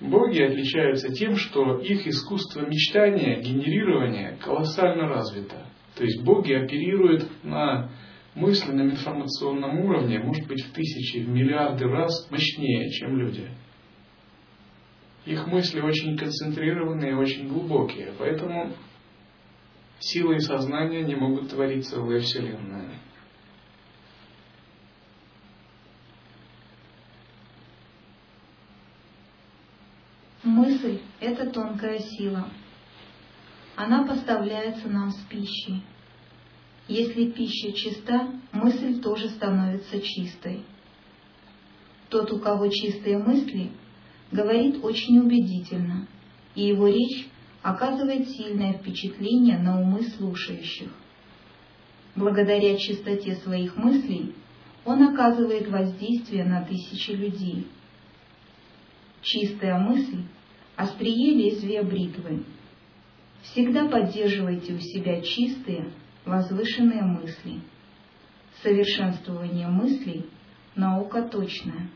Боги 0.00 0.40
отличаются 0.40 1.12
тем, 1.12 1.36
что 1.36 1.78
их 1.78 2.06
искусство 2.06 2.66
мечтания, 2.66 3.40
генерирования 3.40 4.36
колоссально 4.42 5.08
развито. 5.08 5.66
То 5.94 6.04
есть 6.04 6.22
боги 6.22 6.52
оперируют 6.54 7.28
на 7.42 7.90
мысленном 8.34 8.90
информационном 8.90 9.80
уровне, 9.80 10.18
может 10.20 10.46
быть, 10.46 10.62
в 10.64 10.72
тысячи, 10.72 11.18
в 11.18 11.28
миллиарды 11.28 11.84
раз 11.86 12.30
мощнее, 12.30 12.90
чем 12.90 13.18
люди. 13.18 13.48
Их 15.26 15.46
мысли 15.46 15.80
очень 15.80 16.16
концентрированные 16.16 17.16
очень 17.16 17.48
глубокие, 17.48 18.14
поэтому 18.18 18.72
силой 19.98 20.40
сознания 20.40 21.02
не 21.02 21.14
могут 21.14 21.50
творить 21.50 21.86
целая 21.86 22.20
Вселенная. 22.20 22.94
Мысль– 30.60 30.98
это 31.20 31.48
тонкая 31.48 32.00
сила. 32.00 32.50
Она 33.76 34.06
поставляется 34.06 34.90
нам 34.90 35.10
с 35.10 35.16
пищей. 35.20 35.82
Если 36.86 37.30
пища 37.30 37.72
чиста, 37.72 38.28
мысль 38.52 39.00
тоже 39.00 39.30
становится 39.30 39.98
чистой. 40.02 40.62
Тот, 42.10 42.30
у 42.30 42.40
кого 42.40 42.68
чистые 42.68 43.16
мысли, 43.16 43.70
говорит 44.30 44.84
очень 44.84 45.18
убедительно, 45.20 46.06
и 46.54 46.66
его 46.66 46.88
речь 46.88 47.26
оказывает 47.62 48.28
сильное 48.28 48.74
впечатление 48.74 49.56
на 49.56 49.80
умы 49.80 50.02
слушающих. 50.02 50.90
Благодаря 52.14 52.76
чистоте 52.76 53.36
своих 53.36 53.76
мыслей 53.76 54.34
он 54.84 55.08
оказывает 55.08 55.70
воздействие 55.70 56.44
на 56.44 56.62
тысячи 56.66 57.12
людей. 57.12 57.66
Чистая 59.22 59.78
мысль– 59.78 60.24
острие 60.80 61.34
лезвия 61.34 61.82
бритвы. 61.82 62.44
Всегда 63.42 63.88
поддерживайте 63.88 64.74
у 64.74 64.78
себя 64.78 65.20
чистые, 65.20 65.92
возвышенные 66.24 67.02
мысли. 67.02 67.60
Совершенствование 68.62 69.68
мыслей– 69.68 70.26
наука 70.74 71.22
точная. 71.22 71.88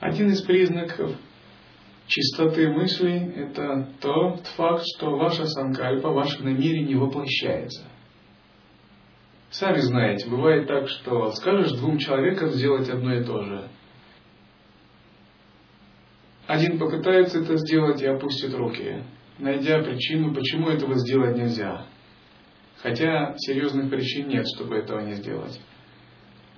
Один 0.00 0.30
из 0.30 0.42
признаков 0.42 1.16
чистоты 2.06 2.68
мыслей– 2.68 3.32
это 3.36 3.88
тот 4.00 4.46
факт, 4.56 4.84
что 4.96 5.16
ваша 5.16 5.46
санкальпа, 5.46 6.10
ваше 6.10 6.42
намерение 6.42 6.96
воплощается. 6.96 7.84
Сами 9.50 9.78
знаете, 9.78 10.28
бывает 10.28 10.66
так, 10.66 10.88
что 10.88 11.30
скажешь 11.32 11.72
двум 11.78 11.98
человекам 11.98 12.50
сделать 12.50 12.88
одно 12.88 13.14
и 13.14 13.24
то 13.24 13.42
же. 13.42 13.68
Один 16.46 16.78
попытается 16.78 17.40
это 17.40 17.56
сделать 17.56 18.02
и 18.02 18.06
опустит 18.06 18.54
руки, 18.54 19.02
найдя 19.38 19.82
причину, 19.82 20.34
почему 20.34 20.68
этого 20.68 20.94
сделать 20.96 21.36
нельзя. 21.36 21.86
Хотя 22.82 23.34
серьезных 23.38 23.88
причин 23.88 24.28
нет, 24.28 24.44
чтобы 24.54 24.76
этого 24.76 25.00
не 25.00 25.14
сделать. 25.14 25.58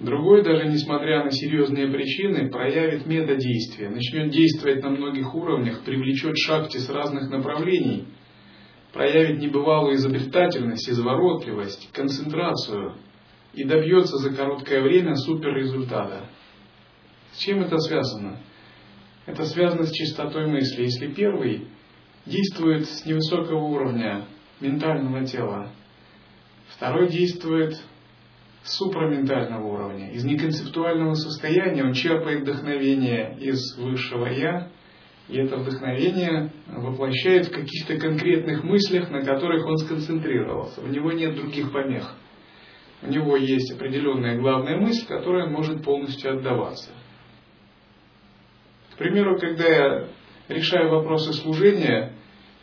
Другой, 0.00 0.42
даже 0.42 0.66
несмотря 0.66 1.24
на 1.24 1.30
серьезные 1.30 1.88
причины, 1.88 2.50
проявит 2.50 3.06
методействие, 3.06 3.88
начнет 3.88 4.30
действовать 4.30 4.82
на 4.82 4.90
многих 4.90 5.34
уровнях, 5.34 5.84
привлечет 5.84 6.36
шахти 6.36 6.78
с 6.78 6.90
разных 6.90 7.30
направлений, 7.30 8.08
проявит 8.92 9.38
небывалую 9.38 9.94
изобретательность, 9.94 10.90
изворотливость, 10.90 11.92
концентрацию 11.92 12.96
и 13.54 13.64
добьется 13.64 14.16
за 14.18 14.34
короткое 14.34 14.82
время 14.82 15.14
суперрезультата. 15.14 16.28
С 17.32 17.38
чем 17.38 17.62
это 17.62 17.78
связано? 17.78 18.40
Это 19.26 19.44
связано 19.44 19.84
с 19.84 19.92
чистотой 19.92 20.46
мысли. 20.46 20.82
Если 20.82 21.08
первый 21.08 21.66
действует 22.24 22.86
с 22.86 23.04
невысокого 23.04 23.64
уровня 23.64 24.24
ментального 24.60 25.24
тела, 25.24 25.72
второй 26.68 27.08
действует 27.08 27.74
супраментального 28.62 29.66
уровня. 29.66 30.12
Из 30.12 30.24
неконцептуального 30.24 31.14
состояния 31.14 31.84
он 31.84 31.92
черпает 31.92 32.42
вдохновение 32.42 33.36
из 33.40 33.76
высшего 33.78 34.26
«я», 34.26 34.70
и 35.28 35.38
это 35.38 35.56
вдохновение 35.56 36.52
воплощает 36.68 37.46
в 37.46 37.50
каких-то 37.50 37.98
конкретных 37.98 38.62
мыслях, 38.62 39.10
на 39.10 39.22
которых 39.24 39.66
он 39.66 39.76
сконцентрировался. 39.78 40.80
У 40.80 40.86
него 40.86 41.10
нет 41.10 41.34
других 41.34 41.72
помех. 41.72 42.14
У 43.02 43.08
него 43.08 43.36
есть 43.36 43.72
определенная 43.72 44.38
главная 44.38 44.78
мысль, 44.78 45.06
которая 45.06 45.48
может 45.48 45.82
полностью 45.82 46.38
отдаваться. 46.38 46.90
Примеру, 48.98 49.38
когда 49.38 49.68
я 49.68 50.08
решаю 50.48 50.90
вопросы 50.90 51.32
служения, 51.34 52.12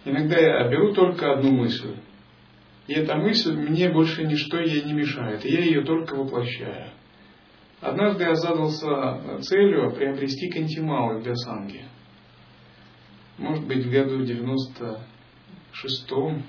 иногда 0.04 0.38
я 0.38 0.68
беру 0.68 0.94
только 0.94 1.32
одну 1.34 1.52
мысль. 1.52 1.96
И 2.88 2.94
эта 2.94 3.16
мысль 3.16 3.56
мне 3.56 3.90
больше 3.90 4.26
ничто 4.26 4.60
ей 4.60 4.82
не 4.84 4.94
мешает, 4.94 5.46
я 5.46 5.60
ее 5.60 5.84
только 5.84 6.16
воплощаю. 6.16 6.90
Однажды 7.82 8.24
я 8.24 8.34
задался 8.36 9.42
целью 9.42 9.92
приобрести 9.92 10.50
кантималы 10.50 11.22
для 11.22 11.36
санги. 11.36 11.86
Может 13.38 13.68
быть, 13.68 13.86
в 13.86 13.92
году 13.92 14.24
96-м. 14.24 16.44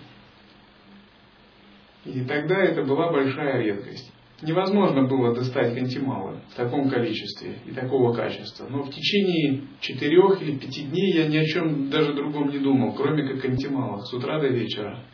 И 2.05 2.25
тогда 2.25 2.63
это 2.63 2.85
была 2.85 3.11
большая 3.11 3.63
редкость. 3.63 4.14
Невозможно 4.43 5.07
было 5.07 5.35
достать 5.35 5.75
кантималы 5.75 6.41
в 6.51 6.57
таком 6.57 6.91
количестве 6.91 7.59
и 7.67 7.71
такого 7.71 8.13
качества. 8.13 8.67
Но 8.69 8.83
в 8.83 8.91
течение 8.91 9.63
четырех 9.81 10.43
или 10.43 10.59
пяти 10.59 10.83
дней 10.83 11.13
я 11.15 11.29
ни 11.29 11.37
о 11.37 11.45
чем 11.45 11.89
даже 11.89 12.15
другом 12.15 12.51
не 12.51 12.59
думал, 12.59 12.95
кроме 12.95 13.27
как 13.29 13.43
кантималах, 13.43 14.05
с 14.07 14.13
утра 14.13 14.41
до 14.41 14.49
вечера. 14.49 15.05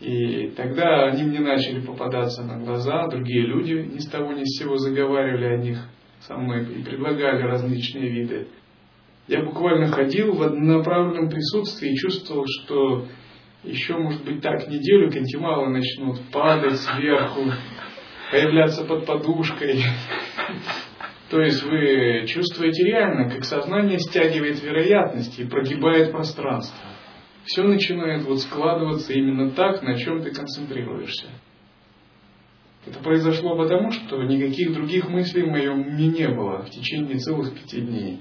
И 0.00 0.48
тогда 0.56 1.06
они 1.06 1.22
мне 1.22 1.40
начали 1.40 1.80
попадаться 1.80 2.42
на 2.42 2.58
глаза, 2.58 3.06
другие 3.08 3.46
люди 3.46 3.72
ни 3.72 3.98
с 3.98 4.08
того 4.08 4.32
ни 4.32 4.44
с 4.44 4.58
сего 4.58 4.76
заговаривали 4.76 5.44
о 5.44 5.56
них 5.58 5.78
со 6.26 6.36
мной 6.36 6.64
и 6.64 6.82
предлагали 6.82 7.42
различные 7.42 8.10
виды. 8.10 8.48
Я 9.28 9.44
буквально 9.44 9.86
ходил 9.86 10.34
в 10.34 10.42
однонаправленном 10.42 11.30
присутствии 11.30 11.92
и 11.92 11.96
чувствовал, 11.96 12.44
что 12.46 13.06
еще, 13.64 13.96
может 13.96 14.24
быть, 14.24 14.40
так 14.42 14.68
неделю 14.68 15.10
кантималы 15.10 15.68
начнут 15.68 16.20
падать 16.30 16.78
сверху, 16.78 17.44
появляться 18.30 18.84
под 18.84 19.06
подушкой. 19.06 19.82
То 21.30 21.40
есть 21.40 21.62
вы 21.62 22.26
чувствуете 22.26 22.84
реально, 22.84 23.30
как 23.30 23.44
сознание 23.44 23.98
стягивает 23.98 24.62
вероятности 24.62 25.42
и 25.42 25.48
прогибает 25.48 26.12
пространство 26.12 26.92
все 27.44 27.64
начинает 27.64 28.24
вот 28.24 28.40
складываться 28.40 29.12
именно 29.12 29.50
так, 29.50 29.82
на 29.82 29.96
чем 29.96 30.22
ты 30.22 30.30
концентрируешься. 30.30 31.26
Это 32.86 32.98
произошло 33.00 33.56
потому, 33.56 33.90
что 33.92 34.22
никаких 34.24 34.72
других 34.72 35.08
мыслей 35.08 35.42
в 35.42 35.50
моем 35.50 35.80
уме 35.82 36.06
не 36.08 36.28
было 36.28 36.64
в 36.64 36.70
течение 36.70 37.16
целых 37.18 37.54
пяти 37.54 37.80
дней. 37.80 38.20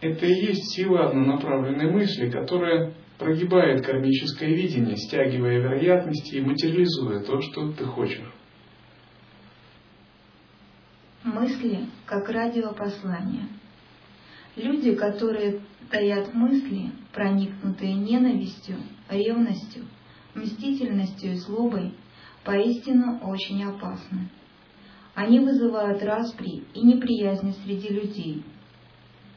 Это 0.00 0.26
и 0.26 0.32
есть 0.32 0.74
сила 0.74 1.08
однонаправленной 1.08 1.90
мысли, 1.90 2.30
которая 2.30 2.94
прогибает 3.18 3.84
кармическое 3.84 4.50
видение, 4.50 4.96
стягивая 4.96 5.58
вероятности 5.58 6.36
и 6.36 6.40
материализуя 6.40 7.20
то, 7.20 7.40
что 7.40 7.72
ты 7.72 7.84
хочешь. 7.84 8.32
Мысли 11.24 11.86
как 12.06 12.28
радиопослание. 12.28 13.48
Люди, 14.56 14.94
которые 14.94 15.60
таят 15.90 16.32
мысли, 16.32 16.90
проникнутые 17.12 17.94
ненавистью, 17.94 18.76
ревностью, 19.10 19.84
мстительностью 20.34 21.32
и 21.32 21.36
злобой, 21.36 21.94
поистину 22.44 23.18
очень 23.24 23.64
опасны. 23.64 24.30
Они 25.14 25.40
вызывают 25.40 26.02
распри 26.02 26.62
и 26.74 26.80
неприязни 26.80 27.52
среди 27.64 27.88
людей. 27.88 28.44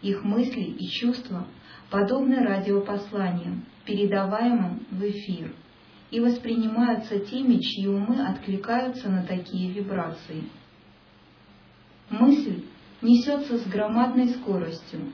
Их 0.02 0.24
мысли 0.24 0.62
и 0.62 0.88
чувства 0.88 1.48
подобны 1.92 2.40
радиопосланиям, 2.40 3.66
передаваемым 3.86 4.88
в 4.90 5.04
эфир, 5.04 5.54
и 6.10 6.20
воспринимаются 6.20 7.20
теми, 7.20 7.60
чьи 7.60 7.88
умы 7.88 8.26
откликаются 8.26 9.10
на 9.10 9.24
такие 9.24 9.72
вибрации. 9.72 10.44
Мысль 12.10 12.64
несется 13.02 13.58
с 13.58 13.68
громадной 13.68 14.30
скоростью, 14.30 15.12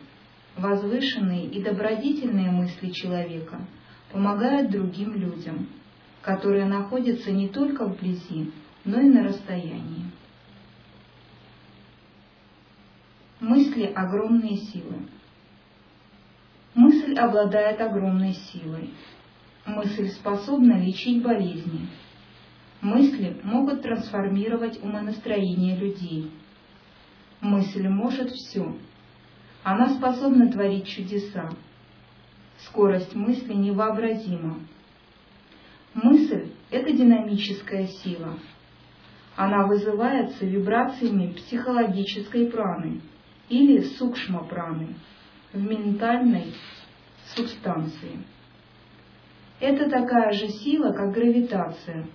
возвышенные 0.55 1.47
и 1.47 1.61
добродетельные 1.61 2.51
мысли 2.51 2.91
человека 2.91 3.59
помогают 4.11 4.71
другим 4.71 5.15
людям, 5.15 5.67
которые 6.21 6.65
находятся 6.65 7.31
не 7.31 7.49
только 7.49 7.85
вблизи, 7.85 8.51
но 8.85 8.99
и 8.99 9.09
на 9.09 9.23
расстоянии. 9.23 10.05
Мысли– 13.39 13.83
огромные 13.95 14.57
силы. 14.57 14.95
Мысль 16.77 17.15
обладает 17.15 17.81
огромной 17.81 18.33
силой. 18.33 18.91
Мысль 19.65 20.09
способна 20.09 20.79
лечить 20.79 21.23
болезни. 21.23 21.87
Мысли 22.81 23.35
могут 23.41 23.81
трансформировать 23.81 24.79
умонастроение 24.83 25.75
людей. 25.75 26.31
Мысль 27.41 27.87
может 27.87 28.29
все, 28.29 28.77
она 29.63 29.89
способна 29.89 30.51
творить 30.51 30.87
чудеса. 30.87 31.49
Скорость 32.59 33.15
мысли 33.15 33.53
невообразима. 33.53 34.59
Мысль– 35.95 36.51
это 36.69 36.91
динамическая 36.91 37.87
сила. 37.87 38.37
Она 39.35 39.65
вызывается 39.65 40.45
вибрациями 40.45 41.33
психологической 41.33 42.51
праны 42.51 43.01
или 43.49 43.81
сукшма-праны 43.97 44.95
в 45.53 45.61
ментальной 45.61 46.53
субстанции. 47.35 48.19
Это 49.59 49.89
такая 49.89 50.31
же 50.33 50.47
сила, 50.49 50.93
как 50.93 51.13
гравитация, 51.13 52.07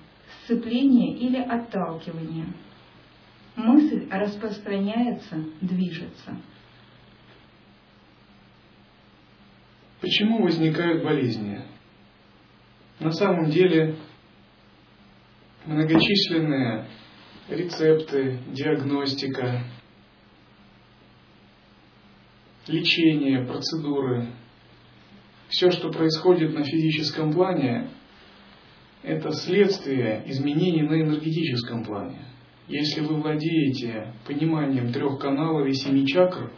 сцепление 0.45 1.17
или 1.17 1.39
отталкивание. 1.39 2.47
Мысль 3.57 4.09
распространяется, 4.11 5.45
движется. 5.61 6.37
Почему 10.01 10.43
возникают 10.43 11.05
болезни? 11.05 11.61
На 12.99 13.13
самом 13.13 13.51
деле 13.51 13.97
многочисленные 15.65 16.87
рецепты, 17.49 18.39
диагностика, 18.49 19.63
лечение, 22.67 23.45
процедуры. 23.45 24.29
Все, 25.49 25.71
что 25.71 25.91
происходит 25.91 26.55
на 26.55 26.65
физическом 26.65 27.33
плане, 27.33 27.89
это 29.03 29.33
следствие 29.33 30.23
изменений 30.27 30.83
на 30.83 31.01
энергетическом 31.01 31.85
плане. 31.85 32.19
Если 32.69 33.01
вы 33.01 33.21
владеете 33.21 34.15
пониманием 34.27 34.93
трех 34.93 35.19
каналов 35.19 35.67
и 35.67 35.75
семи 35.75 36.07
чакр, 36.07 36.51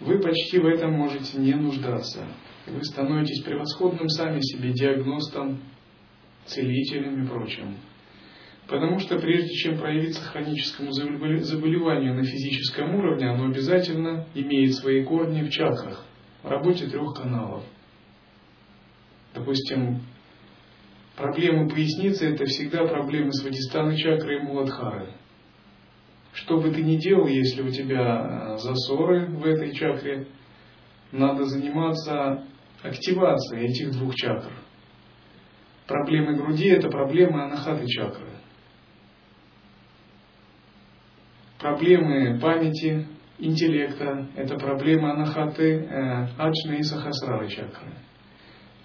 вы 0.00 0.20
почти 0.20 0.58
в 0.58 0.66
этом 0.66 0.92
можете 0.92 1.38
не 1.38 1.54
нуждаться. 1.54 2.24
Вы 2.66 2.82
становитесь 2.84 3.42
превосходным 3.42 4.08
сами 4.08 4.40
себе 4.40 4.72
диагностом, 4.72 5.60
целителем 6.46 7.24
и 7.24 7.28
прочим. 7.28 7.76
Потому 8.68 9.00
что 9.00 9.18
прежде 9.18 9.50
чем 9.54 9.78
проявиться 9.78 10.22
хроническому 10.22 10.92
заболеванию 10.92 12.14
на 12.14 12.24
физическом 12.24 12.94
уровне, 12.94 13.28
оно 13.28 13.46
обязательно 13.46 14.26
имеет 14.34 14.74
свои 14.74 15.04
корни 15.04 15.42
в 15.42 15.50
чакрах, 15.50 16.04
в 16.42 16.48
работе 16.48 16.86
трех 16.86 17.14
каналов. 17.14 17.64
Допустим, 19.34 20.02
проблемы 21.16 21.68
поясницы– 21.68 22.26
это 22.34 22.44
всегда 22.44 22.86
проблемы 22.86 23.32
свадистаны 23.32 23.96
чакры 23.96 24.36
и 24.36 24.42
муладхары. 24.42 25.08
Что 26.32 26.58
бы 26.58 26.70
ты 26.70 26.82
ни 26.82 26.96
делал, 26.96 27.26
если 27.26 27.62
у 27.62 27.70
тебя 27.70 28.54
э, 28.54 28.58
засоры 28.58 29.26
в 29.26 29.44
этой 29.44 29.72
чакре, 29.74 30.26
надо 31.10 31.44
заниматься 31.44 32.44
активацией 32.82 33.66
этих 33.66 33.92
двух 33.92 34.14
чакр. 34.14 34.50
Проблемы 35.86 36.36
груди– 36.36 36.68
это 36.70 36.88
проблемы 36.88 37.42
анахаты 37.42 37.86
чакры. 37.86 38.31
Проблемы 41.62 42.40
памяти, 42.40 43.06
интеллекта– 43.38 44.26
это 44.36 44.56
проблемы 44.56 45.12
анахаты, 45.12 45.86
э, 45.88 46.26
аджны 46.36 46.80
и 46.80 46.82
сахасрары 46.82 47.48
чакры. 47.50 47.92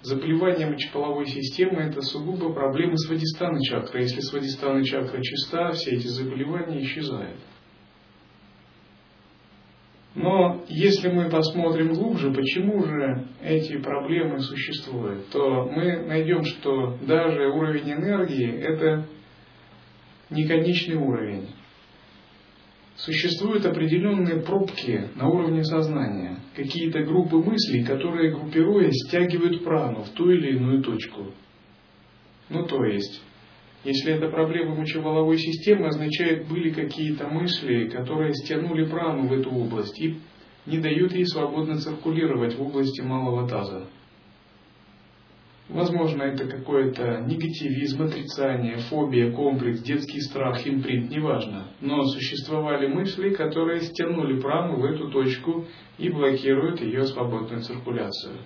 Заболевание 0.02 0.68
мочеполовой 0.68 1.26
системы– 1.26 1.80
это 1.82 2.00
сугубо 2.02 2.52
проблемы 2.52 2.96
свадистаны 2.96 3.60
чакры. 3.64 4.02
Если 4.02 4.20
свадистаны 4.20 4.84
чакра 4.84 5.20
чиста, 5.20 5.72
все 5.72 5.96
эти 5.96 6.06
заболевания 6.06 6.80
исчезают. 6.82 7.40
Но 10.14 10.62
если 10.68 11.08
мы 11.08 11.28
посмотрим 11.30 11.94
глубже, 11.94 12.32
почему 12.32 12.84
же 12.84 13.26
эти 13.42 13.76
проблемы 13.78 14.38
существуют, 14.38 15.28
то 15.30 15.68
мы 15.68 16.06
найдем, 16.06 16.44
что 16.44 16.96
даже 17.02 17.48
уровень 17.48 17.92
энергии– 17.92 18.52
это 18.60 19.04
не 20.30 20.46
конечный 20.46 20.94
уровень 20.94 21.48
существуют 22.98 23.64
определенные 23.64 24.40
пробки 24.40 25.08
на 25.14 25.28
уровне 25.28 25.64
сознания, 25.64 26.38
какие-то 26.54 27.02
группы 27.02 27.36
мыслей, 27.36 27.84
которые, 27.84 28.32
группируя, 28.32 28.90
стягивают 28.90 29.62
прану 29.62 30.02
в 30.02 30.10
ту 30.10 30.30
или 30.30 30.56
иную 30.56 30.82
точку. 30.82 31.32
Ну 32.48 32.66
то 32.66 32.84
есть, 32.84 33.22
если 33.84 34.14
это 34.14 34.28
проблема 34.28 34.74
мочеволовой 34.74 35.38
системы, 35.38 35.86
означает, 35.86 36.48
были 36.48 36.70
какие-то 36.70 37.28
мысли, 37.28 37.88
которые 37.88 38.34
стянули 38.34 38.84
прану 38.84 39.28
в 39.28 39.32
эту 39.32 39.50
область 39.50 39.98
и 40.00 40.16
не 40.66 40.78
дают 40.78 41.12
ей 41.12 41.26
свободно 41.26 41.78
циркулировать 41.78 42.56
в 42.56 42.62
области 42.62 43.00
малого 43.00 43.48
таза. 43.48 43.86
Возможно, 45.68 46.22
это 46.22 46.46
какой-то 46.46 47.20
негативизм, 47.26 48.02
отрицание, 48.02 48.78
фобия, 48.88 49.30
комплекс, 49.32 49.82
детский 49.82 50.20
страх, 50.20 50.66
импринт, 50.66 51.10
неважно. 51.10 51.68
Но 51.82 52.04
существовали 52.04 52.86
мысли, 52.86 53.34
которые 53.34 53.82
стянули 53.82 54.40
прану 54.40 54.80
в 54.80 54.84
эту 54.84 55.10
точку 55.10 55.66
и 55.98 56.08
блокируют 56.08 56.80
ее 56.80 57.04
свободную 57.04 57.60
циркуляцию. 57.60 58.38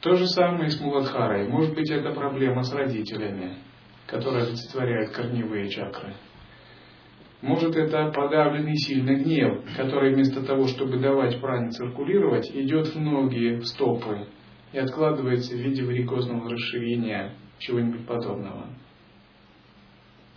То 0.00 0.14
же 0.14 0.26
самое 0.26 0.66
и 0.66 0.70
с 0.70 0.80
Муладхарой. 0.80 1.48
Может 1.48 1.74
быть, 1.74 1.90
это 1.90 2.10
проблема 2.10 2.62
с 2.62 2.72
родителями, 2.72 3.54
которые 4.06 4.44
олицетворяют 4.46 5.12
корневые 5.12 5.68
чакры. 5.68 6.14
Может, 7.42 7.76
это 7.76 8.10
подавленный 8.10 8.76
сильный 8.76 9.22
гнев, 9.22 9.62
который 9.76 10.14
вместо 10.14 10.44
того, 10.44 10.66
чтобы 10.66 10.98
давать 10.98 11.40
пране 11.40 11.70
циркулировать, 11.70 12.50
идет 12.52 12.88
в 12.88 13.00
ноги, 13.00 13.60
в 13.60 13.64
стопы, 13.64 14.26
и 14.72 14.78
откладывается 14.78 15.54
в 15.54 15.58
виде 15.58 15.82
варикозного 15.82 16.50
расширения 16.50 17.32
чего-нибудь 17.58 18.06
подобного. 18.06 18.66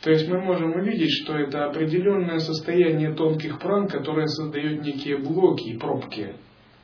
То 0.02 0.10
есть 0.10 0.28
мы 0.28 0.42
можем 0.42 0.74
увидеть, 0.74 1.12
что 1.12 1.36
это 1.36 1.66
определенное 1.66 2.40
состояние 2.40 3.14
тонких 3.14 3.60
пран, 3.60 3.88
которое 3.88 4.26
создает 4.26 4.82
некие 4.82 5.18
блоки 5.18 5.70
и 5.70 5.78
пробки, 5.78 6.36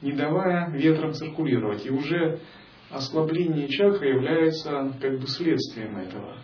не 0.01 0.11
давая 0.11 0.69
ветром 0.69 1.13
циркулировать. 1.13 1.85
И 1.85 1.89
уже 1.89 2.39
ослабление 2.91 3.67
чакры 3.69 4.09
является 4.09 4.93
как 5.01 5.19
бы 5.19 5.27
следствием 5.27 5.97
этого. 5.97 6.37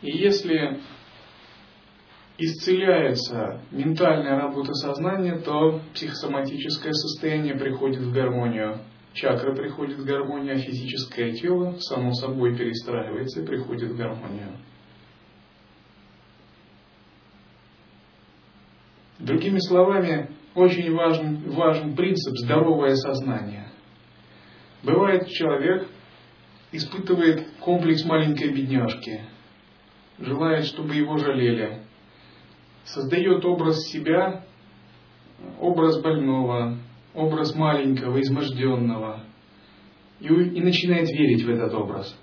И 0.00 0.16
если 0.16 0.80
исцеляется 2.44 3.60
ментальная 3.70 4.40
работа 4.40 4.72
сознания, 4.74 5.38
то 5.38 5.80
психосоматическое 5.94 6.92
состояние 6.92 7.54
приходит 7.54 8.00
в 8.00 8.12
гармонию. 8.12 8.78
Чакра 9.14 9.54
приходит 9.54 9.98
в 9.98 10.04
гармонию, 10.04 10.56
а 10.56 10.58
физическое 10.58 11.32
тело 11.32 11.76
само 11.78 12.12
собой 12.14 12.56
перестраивается 12.56 13.42
и 13.42 13.46
приходит 13.46 13.90
в 13.92 13.96
гармонию. 13.96 14.56
Другими 19.18 19.58
словами, 19.58 20.30
очень 20.54 20.92
важен, 20.94 21.50
важен 21.50 21.94
принцип 21.94 22.36
здоровое 22.38 22.96
сознание. 22.96 23.68
Бывает 24.82 25.28
человек 25.28 25.86
испытывает 26.72 27.46
комплекс 27.60 28.04
маленькой 28.04 28.52
бедняжки, 28.52 29.20
желает, 30.18 30.64
чтобы 30.64 30.94
его 30.94 31.18
жалели, 31.18 31.82
создает 32.84 33.44
образ 33.44 33.84
себя, 33.86 34.44
образ 35.60 36.00
больного, 36.00 36.78
образ 37.14 37.54
маленького, 37.54 38.20
изможденного, 38.20 39.24
и, 40.20 40.26
и 40.26 40.60
начинает 40.60 41.08
верить 41.10 41.42
в 41.42 41.50
этот 41.50 41.74
образ. 41.74 42.16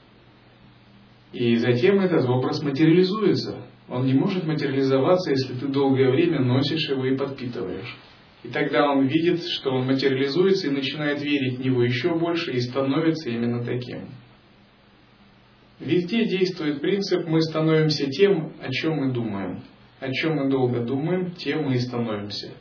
И 1.31 1.55
затем 1.57 1.99
этот 1.99 2.27
образ 2.27 2.61
материализуется. 2.63 3.65
Он 3.87 4.05
не 4.05 4.13
может 4.13 4.45
материализоваться, 4.45 5.31
если 5.31 5.53
ты 5.55 5.67
долгое 5.67 6.11
время 6.11 6.41
носишь 6.41 6.89
его 6.89 7.05
и 7.05 7.17
подпитываешь. 7.17 7.97
И 8.43 8.47
тогда 8.49 8.89
он 8.91 9.07
видит, 9.07 9.43
что 9.43 9.71
он 9.71 9.85
материализуется 9.85 10.67
и 10.67 10.71
начинает 10.71 11.21
верить 11.21 11.57
в 11.57 11.61
него 11.61 11.83
еще 11.83 12.15
больше 12.15 12.51
и 12.51 12.61
становится 12.61 13.29
именно 13.29 13.63
таким. 13.63 14.09
Везде 15.79 16.25
действует 16.25 16.81
принцип 16.81 17.25
«мы 17.27 17.41
становимся 17.41 18.09
тем, 18.09 18.53
о 18.61 18.69
чем 18.69 18.97
мы 18.97 19.13
думаем». 19.13 19.63
О 19.99 20.11
чем 20.11 20.35
мы 20.35 20.49
долго 20.49 20.79
думаем, 20.81 21.31
тем 21.31 21.65
мы 21.65 21.75
и 21.75 21.79
становимся. 21.79 22.53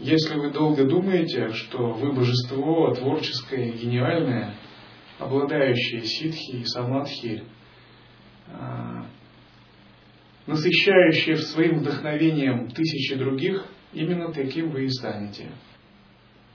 Если 0.00 0.34
вы 0.36 0.50
долго 0.50 0.84
думаете, 0.84 1.50
что 1.50 1.92
вы 1.92 2.12
божество 2.12 2.92
творческое, 2.94 3.70
гениальное, 3.70 4.54
обладающее 5.20 6.02
ситхи 6.04 6.56
и 6.56 6.64
самадхи, 6.64 7.44
а, 8.48 9.06
насыщающее 10.46 11.36
своим 11.36 11.78
вдохновением 11.78 12.68
тысячи 12.70 13.14
других, 13.14 13.64
именно 13.92 14.32
таким 14.32 14.70
вы 14.70 14.86
и 14.86 14.88
станете. 14.88 15.48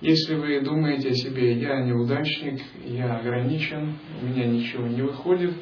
Если 0.02 0.36
вы 0.36 0.60
думаете 0.62 1.10
о 1.10 1.14
себе, 1.14 1.60
я 1.60 1.82
неудачник, 1.82 2.62
я 2.86 3.18
ограничен, 3.18 3.98
у 4.22 4.26
меня 4.26 4.46
ничего 4.46 4.86
не 4.86 5.02
выходит, 5.02 5.56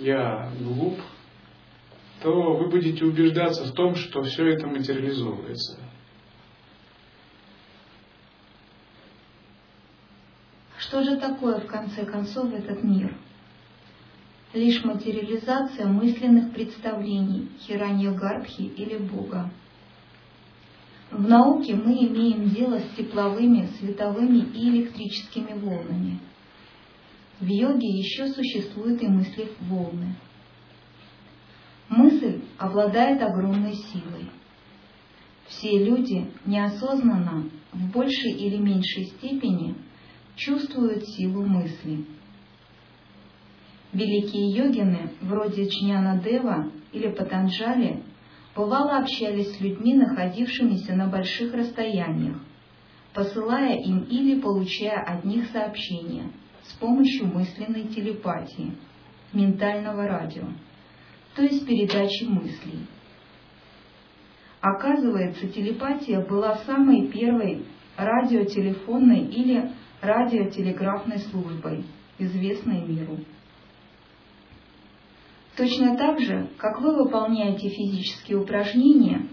я 0.00 0.50
глуп, 0.58 0.98
то 2.22 2.54
вы 2.54 2.68
будете 2.68 3.04
убеждаться 3.04 3.64
в 3.64 3.72
том, 3.72 3.94
что 3.94 4.22
все 4.22 4.46
это 4.46 4.66
материализовывается. 4.66 5.78
Что 10.78 11.02
же 11.02 11.16
такое, 11.16 11.60
в 11.60 11.66
конце 11.66 12.04
концов, 12.04 12.52
этот 12.52 12.82
мир? 12.82 13.16
Лишь 14.54 14.84
материализация 14.84 15.86
мысленных 15.86 16.52
представлений 16.52 17.50
Хиранья 17.60 18.12
Гарбхи 18.12 18.62
или 18.62 18.96
Бога. 18.96 19.50
В 21.10 21.28
науке 21.28 21.74
мы 21.74 21.92
имеем 22.06 22.50
дело 22.50 22.78
с 22.78 22.96
тепловыми, 22.96 23.68
световыми 23.78 24.38
и 24.54 24.68
электрическими 24.70 25.58
волнами. 25.58 26.20
В 27.40 27.46
йоге 27.46 27.88
еще 27.88 28.28
существуют 28.28 29.02
и 29.02 29.08
мысли 29.08 29.50
волны. 29.60 30.16
Мысль 31.88 32.40
обладает 32.58 33.22
огромной 33.22 33.74
силой. 33.74 34.30
Все 35.46 35.78
люди 35.78 36.28
неосознанно 36.44 37.48
в 37.72 37.92
большей 37.92 38.32
или 38.32 38.56
меньшей 38.56 39.04
степени 39.04 39.76
чувствуют 40.34 41.06
силу 41.08 41.44
мысли. 41.46 42.04
Великие 43.92 44.50
йогины, 44.50 45.10
вроде 45.22 45.70
Чняна 45.70 46.18
Дева 46.18 46.70
или 46.92 47.08
Патанджали, 47.08 48.02
бывало 48.56 48.98
общались 48.98 49.56
с 49.56 49.60
людьми, 49.60 49.94
находившимися 49.94 50.94
на 50.96 51.06
больших 51.06 51.54
расстояниях, 51.54 52.36
посылая 53.14 53.78
им 53.78 54.00
или 54.00 54.40
получая 54.40 55.02
от 55.02 55.24
них 55.24 55.48
сообщения 55.50 56.30
с 56.64 56.72
помощью 56.74 57.26
мысленной 57.28 57.84
телепатии, 57.84 58.72
ментального 59.32 60.06
радио, 60.08 60.46
то 61.36 61.42
есть 61.42 61.66
передачи 61.66 62.24
мыслей. 62.24 62.86
Оказывается, 64.60 65.46
телепатия 65.48 66.20
была 66.20 66.56
самой 66.64 67.08
первой 67.08 67.66
радиотелефонной 67.96 69.26
или 69.26 69.70
радиотелеграфной 70.00 71.18
службой, 71.18 71.84
известной 72.18 72.80
миру. 72.80 73.18
Точно 75.56 75.96
так 75.96 76.20
же, 76.20 76.48
как 76.56 76.80
вы 76.80 76.96
выполняете 76.96 77.68
физические 77.68 78.38
упражнения, 78.38 79.28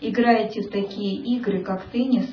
играете 0.00 0.62
в 0.62 0.70
такие 0.70 1.36
игры, 1.36 1.62
как 1.62 1.84
теннис, 1.90 2.30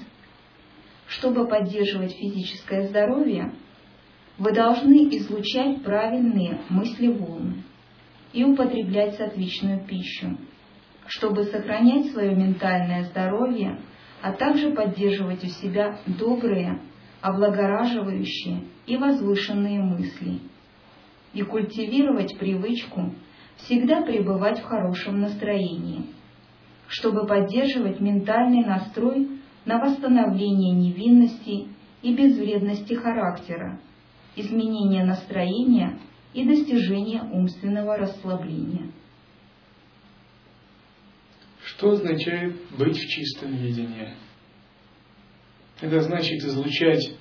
чтобы 1.08 1.47
поддерживать 1.47 2.13
физическое 2.13 2.88
здоровье, 2.88 3.53
вы 4.38 4.51
должны 4.51 5.10
излучать 5.15 5.84
правильные 5.84 6.62
мысли-волны 6.69 7.63
и 8.34 8.43
употреблять 8.43 9.15
сатвичную 9.15 9.86
пищу, 9.86 10.38
чтобы 11.08 11.46
сохранять 11.46 12.12
свое 12.12 12.36
ментальное 12.36 13.06
здоровье, 13.06 13.80
а 14.22 14.34
также 14.34 14.72
поддерживать 14.72 15.43
у 15.43 15.48
себя 15.48 16.00
добрые, 16.06 16.80
облагораживающие 17.22 18.63
и 18.88 18.98
возвышенные 18.98 19.82
мысли– 19.82 20.39
и 21.34 21.41
культивировать 21.41 22.38
привычку 22.38 23.13
всегда 23.58 24.02
пребывать 24.02 24.60
в 24.60 24.65
хорошем 24.65 25.22
настроении, 25.22 26.06
чтобы 26.88 27.26
поддерживать 27.26 28.00
ментальный 28.00 28.63
настрой 28.63 29.30
на 29.65 29.80
восстановление 29.80 30.74
невинности 30.74 31.67
и 32.02 32.13
безвредности 32.13 32.93
характера, 32.93 33.80
изменение 34.36 35.04
настроения 35.04 35.98
и 36.34 36.46
достижение 36.46 37.24
умственного 37.24 37.98
расслабления. 37.98 38.91
Что 41.63 41.91
означает 41.91 42.56
быть 42.78 42.98
в 42.98 43.08
чистом 43.08 43.56
видении? 43.56 44.13
Это 45.82 46.02
значит 46.02 46.43
излучать 46.43 47.15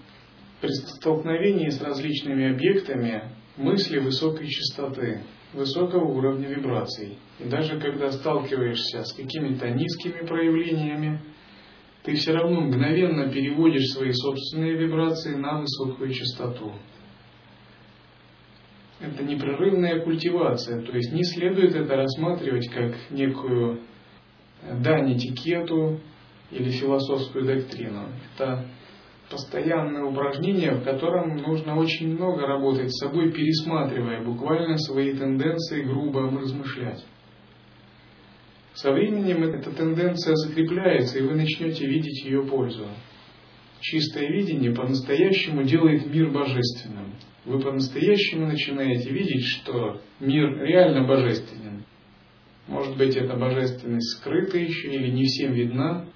при 0.61 0.71
столкновении 0.71 1.69
с 1.69 1.81
различными 1.81 2.53
объектами 2.53 3.31
мысли 3.57 3.99
высокой 3.99 4.49
частоты, 4.49 5.23
высокого 5.53 6.05
уровня 6.05 6.49
вибраций. 6.49 7.19
И 7.39 7.45
даже 7.49 7.79
когда 7.81 8.11
сталкиваешься 8.13 9.05
с 9.05 9.13
какими-то 9.13 9.71
низкими 9.71 10.27
проявлениями, 10.27 11.21
ты 12.05 12.15
все 12.15 12.33
равно 12.33 12.61
мгновенно 12.63 13.31
переводишь 13.31 13.91
свои 13.93 14.13
собственные 14.13 14.77
вибрации 14.77 15.35
на 15.35 15.61
высокую 15.61 16.13
частоту. 16.13 16.73
Это 19.03 19.25
непрерывная 19.25 20.01
культивация, 20.01 20.81
то 20.81 20.93
есть 20.93 21.13
не 21.13 21.25
следует 21.25 21.75
это 21.75 21.97
рассматривать 21.97 22.69
как 22.69 22.95
некую 23.11 23.81
дань 24.81 25.17
этикету 25.17 25.99
или 26.53 26.71
философскую 26.71 27.45
доктрину. 27.45 28.07
Это 28.35 28.65
постоянное 29.29 30.05
упражнение, 30.05 30.75
в 30.75 30.85
котором 30.85 31.37
нужно 31.39 31.77
очень 31.77 32.15
много 32.15 32.47
работать 32.47 32.93
с 32.93 33.05
собой, 33.05 33.33
пересматривая 33.33 34.23
буквально 34.23 34.79
свои 34.79 35.17
тенденции, 35.17 35.83
грубо 35.83 36.31
размышлять. 36.31 37.05
Со 38.75 38.93
временем 38.93 39.43
эта 39.43 39.71
тенденция 39.73 40.35
закрепляется, 40.37 41.19
и 41.19 41.23
вы 41.23 41.35
начнете 41.35 41.87
видеть 41.87 42.25
ее 42.25 42.45
пользу. 42.45 42.87
Чистое 43.83 44.29
видение 44.29 44.73
по-настоящему 44.73 45.65
делает 45.65 46.07
мир 46.07 46.31
божественным. 46.31 47.15
Вы 47.45 47.59
по-настоящему 47.59 48.47
начинаете 48.47 49.11
видеть, 49.11 49.45
что 49.45 50.01
мир 50.21 50.63
реально 50.63 51.05
божественен. 51.05 51.85
Может 52.69 52.97
быть, 52.97 53.17
эта 53.17 53.35
божественность 53.37 54.19
скрыта 54.19 54.57
еще 54.57 54.95
или 54.95 55.11
не 55.11 55.25
всем 55.25 55.53
видна, 55.53 56.07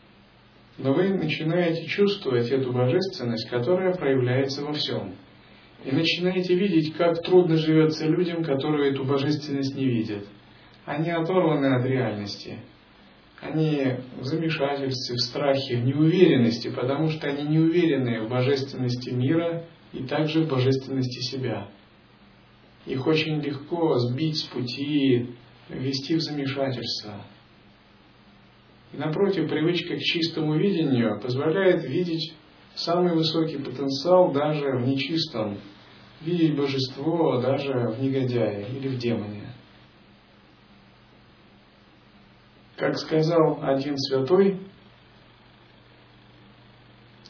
но 0.79 0.92
вы 0.92 1.09
начинаете 1.09 1.87
чувствовать 1.87 2.48
эту 2.52 2.72
божественность, 2.72 3.50
которая 3.50 3.92
проявляется 3.96 4.64
во 4.64 4.72
всем. 4.72 5.16
И 5.85 5.90
начинаете 5.90 6.55
видеть, 6.55 6.94
как 6.94 7.20
трудно 7.22 7.57
живется 7.57 8.07
людям, 8.07 8.44
которые 8.44 8.92
эту 8.92 9.05
божественность 9.05 9.74
не 9.74 9.87
видят. 9.87 10.24
Они 10.85 11.11
оторваны 11.11 11.66
от 11.74 11.85
реальности. 11.85 12.61
Они 13.40 13.96
в 14.18 14.25
замешательстве, 14.25 15.16
в 15.16 15.20
страхе, 15.20 15.77
в 15.77 15.85
неуверенности, 15.85 16.68
потому 16.68 17.11
что 17.11 17.29
они 17.29 17.42
не 17.44 17.59
уверены 17.59 18.22
в 18.22 18.31
божественности 18.31 19.11
мира 19.11 19.64
и 19.92 20.05
также 20.05 20.44
в 20.44 20.49
божественности 20.49 21.20
себя. 21.20 21.68
Их 22.87 23.07
очень 23.07 23.40
легко 23.40 23.99
сбить 23.99 24.38
с 24.38 24.44
пути, 24.44 25.35
ввести 25.68 26.14
в 26.16 26.20
замешательство– 26.20 27.25
и 28.92 28.96
напротив, 28.99 29.49
привычка 29.49 29.96
к 29.96 30.01
чистому 30.01 30.57
видению 30.57 31.20
позволяет 31.20 31.85
видеть 31.85 32.35
самый 32.75 33.14
высокий 33.14 33.59
потенциал 33.59 34.33
даже 34.33 34.77
в 34.77 34.87
нечистом, 34.87 35.59
видеть 36.22 36.57
божество 36.57 37.40
даже 37.40 37.72
в 37.72 38.03
негодяе 38.03 38.66
или 38.70 38.88
в 38.88 38.99
демоне. 38.99 39.36
Как 42.77 42.97
сказал 42.99 43.61
один 43.62 43.97
святой, 43.97 44.61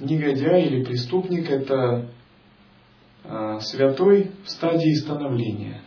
негодяй 0.00 0.64
или 0.64 0.84
преступник– 0.84 1.50
это 1.50 2.10
а, 3.24 3.60
святой 3.60 4.32
в 4.44 4.50
стадии 4.50 4.94
становления. 4.94 5.80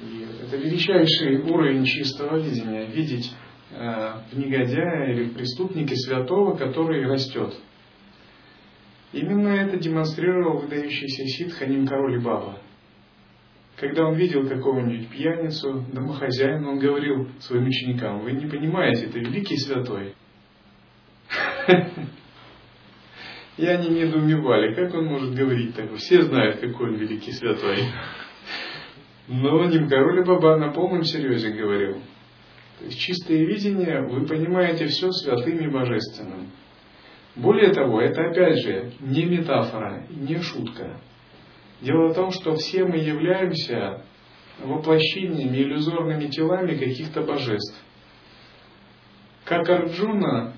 И 0.00 0.26
это 0.42 0.56
величайший 0.56 1.42
уровень 1.42 1.84
чистого 1.84 2.38
видения– 2.38 2.86
видеть 2.86 3.32
Э, 3.74 4.20
в 4.30 4.38
негодяя 4.38 5.10
или 5.10 5.24
в 5.24 5.34
преступнике 5.34 5.96
святого, 5.96 6.56
который 6.56 7.06
растет. 7.06 7.54
Именно 9.14 9.48
это 9.48 9.78
демонстрировал 9.78 10.58
выдающийся 10.58 11.24
ситх 11.24 11.62
Аним 11.62 11.86
Король 11.86 12.20
Баба. 12.20 12.58
Когда 13.82 14.06
он 14.06 14.14
видел 14.14 14.48
какого-нибудь 14.48 15.08
пьяницу, 15.08 15.84
домохозяина, 15.92 16.70
он 16.70 16.78
говорил 16.78 17.28
своим 17.40 17.66
ученикам, 17.66 18.20
вы 18.20 18.30
не 18.30 18.46
понимаете, 18.46 19.06
это 19.06 19.18
великий 19.18 19.56
святой. 19.56 20.14
И 23.56 23.66
они 23.66 23.88
недоумевали, 23.88 24.72
как 24.74 24.94
он 24.94 25.06
может 25.06 25.34
говорить 25.34 25.74
так? 25.74 25.92
Все 25.96 26.22
знают, 26.22 26.60
какой 26.60 26.90
он 26.90 26.94
великий 26.94 27.32
святой. 27.32 27.78
Но 29.26 29.64
Нимкароль 29.64 30.24
Баба 30.24 30.58
на 30.58 30.70
полном 30.70 31.02
серьезе 31.02 31.50
говорил, 31.50 31.94
то 32.78 32.84
есть 32.84 33.00
чистое 33.00 33.44
видение, 33.44 34.02
вы 34.02 34.24
понимаете 34.28 34.86
все 34.86 35.10
святым 35.10 35.58
и 35.58 35.66
божественным. 35.68 36.52
Более 37.34 37.72
того, 37.72 38.00
это 38.00 38.30
опять 38.30 38.62
же 38.62 38.92
не 39.00 39.24
метафора, 39.24 40.06
не 40.08 40.40
шутка. 40.40 41.00
Дело 41.82 42.08
в 42.08 42.14
том, 42.14 42.30
что 42.30 42.54
все 42.54 42.84
мы 42.84 42.96
являемся 42.96 44.02
воплощениями, 44.62 45.58
иллюзорными 45.58 46.28
телами 46.28 46.76
каких-то 46.76 47.22
божеств. 47.22 47.76
Как 49.44 49.68
Арджуна 49.68 50.54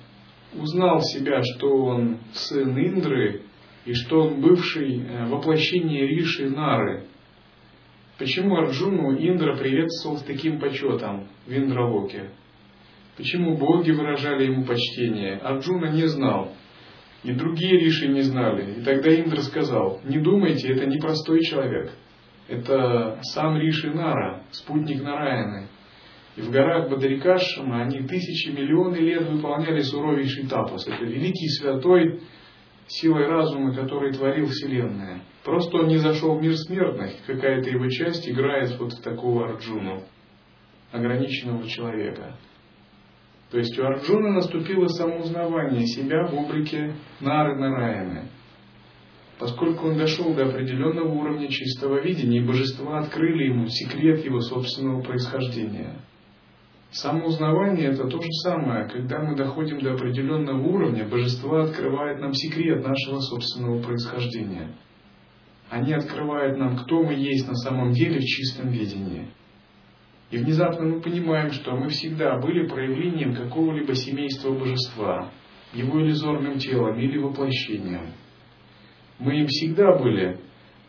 узнал 0.53 1.01
себя, 1.01 1.41
что 1.43 1.67
он 1.67 2.19
сын 2.33 2.77
Индры, 2.77 3.41
и 3.85 3.93
что 3.93 4.21
он 4.23 4.41
бывший 4.41 5.01
э, 5.01 5.25
воплощение 5.27 6.07
Риши 6.07 6.49
Нары, 6.49 7.05
Почему 8.17 8.55
Арджуну 8.55 9.13
Индра 9.13 9.57
приветствовал 9.57 10.17
с 10.17 10.23
таким 10.23 10.59
почетом 10.59 11.27
в 11.45 11.51
Индралоке? 11.51 12.29
Почему 13.17 13.57
боги 13.57 13.91
выражали 13.91 14.45
ему 14.45 14.63
почтение? 14.63 15.35
Арджуна 15.35 15.87
не 15.87 16.07
знал. 16.07 16.53
И 17.25 17.33
другие 17.33 17.79
риши 17.79 18.07
не 18.07 18.21
знали. 18.21 18.79
И 18.79 18.83
тогда 18.83 19.09
Индра 19.09 19.41
сказал, 19.41 19.99
не 20.03 20.19
думайте, 20.19 20.71
это 20.71 20.85
не 20.85 20.99
простой 20.99 21.41
человек. 21.41 21.91
Это 22.47 23.17
сам 23.33 23.57
Риши 23.57 23.89
Нара, 23.89 24.43
спутник 24.51 25.01
Нараяны. 25.01 25.67
И 26.35 26.41
в 26.41 26.51
горах 26.51 26.87
Бадарикашама 26.87 27.81
они 27.81 28.01
тысячи, 28.01 28.49
миллионы 28.49 28.97
лет 28.97 29.27
выполняли 29.27 29.81
суровейший 29.81 30.47
тапос. 30.47 30.87
Это 30.87 31.03
великий 31.03 31.47
святой, 31.47 32.21
силой 32.87 33.25
разума, 33.25 33.73
который 33.73 34.13
творил 34.13 34.45
Вселенную. 34.45 35.21
Просто 35.43 35.77
он 35.77 35.87
не 35.87 35.97
зашел 35.97 36.37
в 36.37 36.41
мир 36.43 36.55
смертных, 36.55 37.13
какая-то 37.25 37.71
его 37.71 37.89
часть 37.89 38.29
играет 38.29 38.77
вот 38.77 38.93
в 38.93 39.01
такого 39.01 39.49
Арджуну, 39.49 40.03
ограниченного 40.91 41.67
человека. 41.67 42.35
То 43.51 43.59
есть 43.59 43.77
у 43.77 43.83
Арджуна 43.83 44.31
наступило 44.31 44.87
самоузнавание 44.87 45.85
себя 45.85 46.25
в 46.25 46.33
облике 46.33 46.95
Нары 47.21 47.55
Нараяны. 47.57 48.29
поскольку 49.37 49.89
он 49.89 49.97
дошел 49.97 50.33
до 50.33 50.45
определенного 50.47 51.11
уровня 51.11 51.49
чистого 51.49 52.01
видения, 52.01 52.39
и 52.39 52.45
божества 52.45 52.99
открыли 52.99 53.49
ему 53.49 53.67
секрет 53.67 54.23
его 54.23 54.39
собственного 54.39 55.01
происхождения. 55.01 55.99
Самоузнавание– 56.91 57.89
это 57.91 58.07
то 58.07 58.21
же 58.21 58.31
самое, 58.43 58.87
когда 58.87 59.19
мы 59.19 59.35
доходим 59.35 59.81
до 59.81 59.95
определенного 59.95 60.65
уровня, 60.65 61.05
божества 61.05 61.63
открывают 61.63 62.21
нам 62.21 62.33
секрет 62.33 62.85
нашего 62.87 63.19
собственного 63.19 63.81
происхождения. 63.81 64.73
Они 65.69 65.91
открывают 65.91 66.57
нам, 66.57 66.77
кто 66.77 67.03
мы 67.03 67.13
есть 67.13 67.47
на 67.47 67.55
самом 67.55 67.91
деле 67.91 68.19
в 68.19 68.23
чистом 68.23 68.69
видении. 68.69 69.27
И 70.31 70.37
внезапно 70.37 70.85
мы 70.85 71.01
понимаем, 71.01 71.51
что 71.51 71.75
мы 71.75 71.89
всегда 71.89 72.37
были 72.39 72.67
проявлением 72.67 73.35
какого-либо 73.35 73.93
семейства 73.95 74.51
божества, 74.51 75.31
его 75.73 76.01
иллюзорным 76.01 76.57
телом 76.57 76.99
или 76.99 77.17
воплощением– 77.17 78.13
мы 79.19 79.39
им 79.39 79.47
всегда 79.47 79.95
были, 79.97 80.39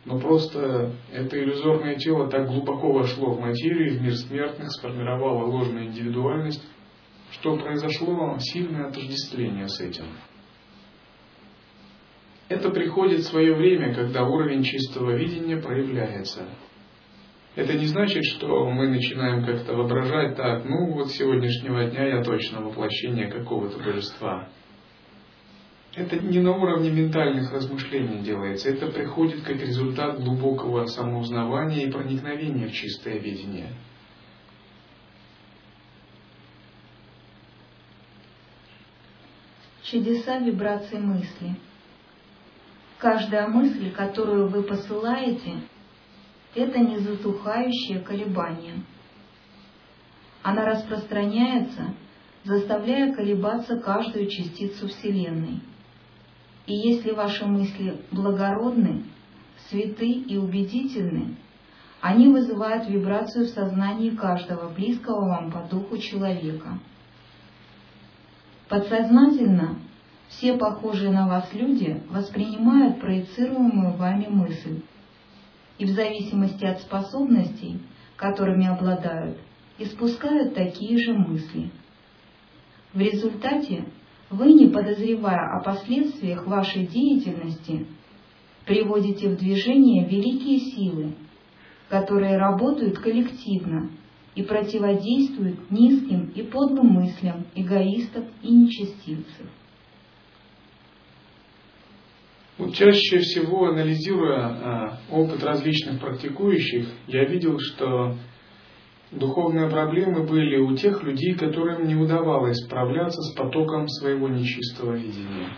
но 0.05 0.19
просто 0.19 0.93
это 1.13 1.39
иллюзорное 1.39 1.95
тело 1.97 2.29
так 2.29 2.49
глубоко 2.49 2.93
вошло 2.93 3.35
в 3.35 3.41
материю, 3.41 3.99
в 3.99 4.03
мир 4.03 4.17
смертных, 4.17 4.71
сформировало 4.73 5.47
ложную 5.47 5.87
индивидуальность, 5.87 6.63
что 7.33 7.57
произошло 7.57 8.37
сильное 8.41 8.89
отождествление 8.89 9.69
с 9.69 9.81
этим. 9.81 10.07
Это 12.49 12.71
приходит 12.71 13.21
в 13.21 13.29
свое 13.29 13.55
время, 13.55 13.95
когда 13.95 14.25
уровень 14.25 14.63
чистого 14.63 15.17
видения 15.17 15.57
проявляется. 15.57 16.49
Это 17.57 17.73
не 17.73 17.87
значит, 17.87 18.23
что 18.25 18.69
мы 18.71 18.87
начинаем 18.89 19.43
как-то 19.43 19.75
воображать 19.75 20.37
так, 20.37 20.67
ну 20.67 20.93
вот 20.93 21.11
сегодняшнего 21.11 21.87
дня 21.87 22.07
я 22.19 22.23
точно 22.23 22.61
воплощение 22.61 23.29
какого-то 23.29 23.79
божества. 23.83 24.51
Это 25.95 26.19
не 26.19 26.41
на 26.41 26.53
уровне 26.53 26.91
ментальных 26.91 27.51
размышлений 27.51 28.19
делается, 28.23 28.69
это 28.69 28.89
приходит 28.89 29.43
как 29.43 29.57
результат 29.57 30.21
глубокого 30.23 30.85
самоузнавания 30.85 31.87
и 31.87 31.91
проникновения 31.91 32.69
в 32.69 32.73
чистое 32.73 33.19
видение. 33.19 33.71
Чудеса 39.83 40.41
вибраций 40.41 40.99
мысли. 40.99 41.57
Каждая 42.99 43.49
мысль, 43.49 43.91
которую 43.93 44.49
вы 44.49 44.63
посылаете, 44.63 45.63
это 46.57 46.79
незатухающее 46.79 48.01
колебание. 48.01 48.83
Она 50.43 50.65
распространяется, 50.65 51.95
заставляя 52.45 53.13
колебаться 53.15 53.79
каждую 53.79 54.29
частицу 54.29 54.89
Вселенной– 54.89 55.61
и 56.67 56.75
если 56.75 57.13
ваши 57.13 57.47
мысли 57.47 58.01
благородны, 58.11 59.05
святы 59.69 60.11
и 60.11 60.37
убедительны, 60.37 61.37
они 62.01 62.29
вызывают 62.29 62.89
вибрацию 62.89 63.47
в 63.47 63.51
сознании 63.51 64.11
каждого 64.11 64.69
близкого 64.71 65.29
вам 65.29 65.53
по 65.53 65.61
духу 65.61 65.97
человека. 65.99 66.79
Подсознательно 68.69 69.79
все 70.29 70.55
похожие 70.55 71.13
на 71.13 71.29
вас 71.29 71.49
люди 71.53 72.03
воспринимают 72.11 73.01
проецируемую 73.01 73.97
вами 73.97 74.27
мысль 74.27 74.83
и 75.79 75.85
в 75.85 75.91
зависимости 75.91 76.65
от 76.65 76.81
способностей, 76.81 77.79
которыми 78.17 78.67
обладают, 78.67 79.39
испускают 79.79 80.55
такие 80.55 80.99
же 80.99 81.13
мысли. 81.13 81.71
В 82.93 82.99
результате 83.01 83.85
вы, 84.31 84.53
не 84.53 84.69
подозревая 84.69 85.57
о 85.57 85.63
последствиях 85.63 86.47
вашей 86.47 86.87
деятельности, 86.87 87.87
приводите 88.65 89.29
в 89.29 89.37
движение 89.37 90.07
великие 90.07 90.59
силы, 90.59 91.15
которые 91.89 92.39
работают 92.39 92.99
коллективно 92.99 93.91
и 94.35 94.43
противодействуют 94.43 95.71
низким 95.71 96.33
и 96.35 96.43
подлым 96.43 96.89
мыслям 96.89 97.47
эгоистов 97.55 98.25
и 98.43 98.49
нечестивцев. 98.51 99.47
Вот 102.59 102.75
чаще 102.75 103.19
всего, 103.19 103.67
анализируя 103.67 104.41
а, 104.41 104.99
опыт 105.11 105.43
различных 105.43 106.01
практикующих, 106.01 106.89
я 107.07 107.25
видел, 107.25 107.59
что 107.59 108.17
Духовные 109.13 109.71
проблемы 109.71 110.25
были 110.25 110.57
у 110.59 110.77
тех 110.77 111.05
людей, 111.05 111.35
которым 111.35 111.87
не 111.87 111.95
удавалось 111.95 112.59
справляться 112.59 113.23
с 113.23 113.35
потоком 113.35 113.87
своего 113.87 114.29
нечистого 114.29 114.95
видения. 114.95 115.57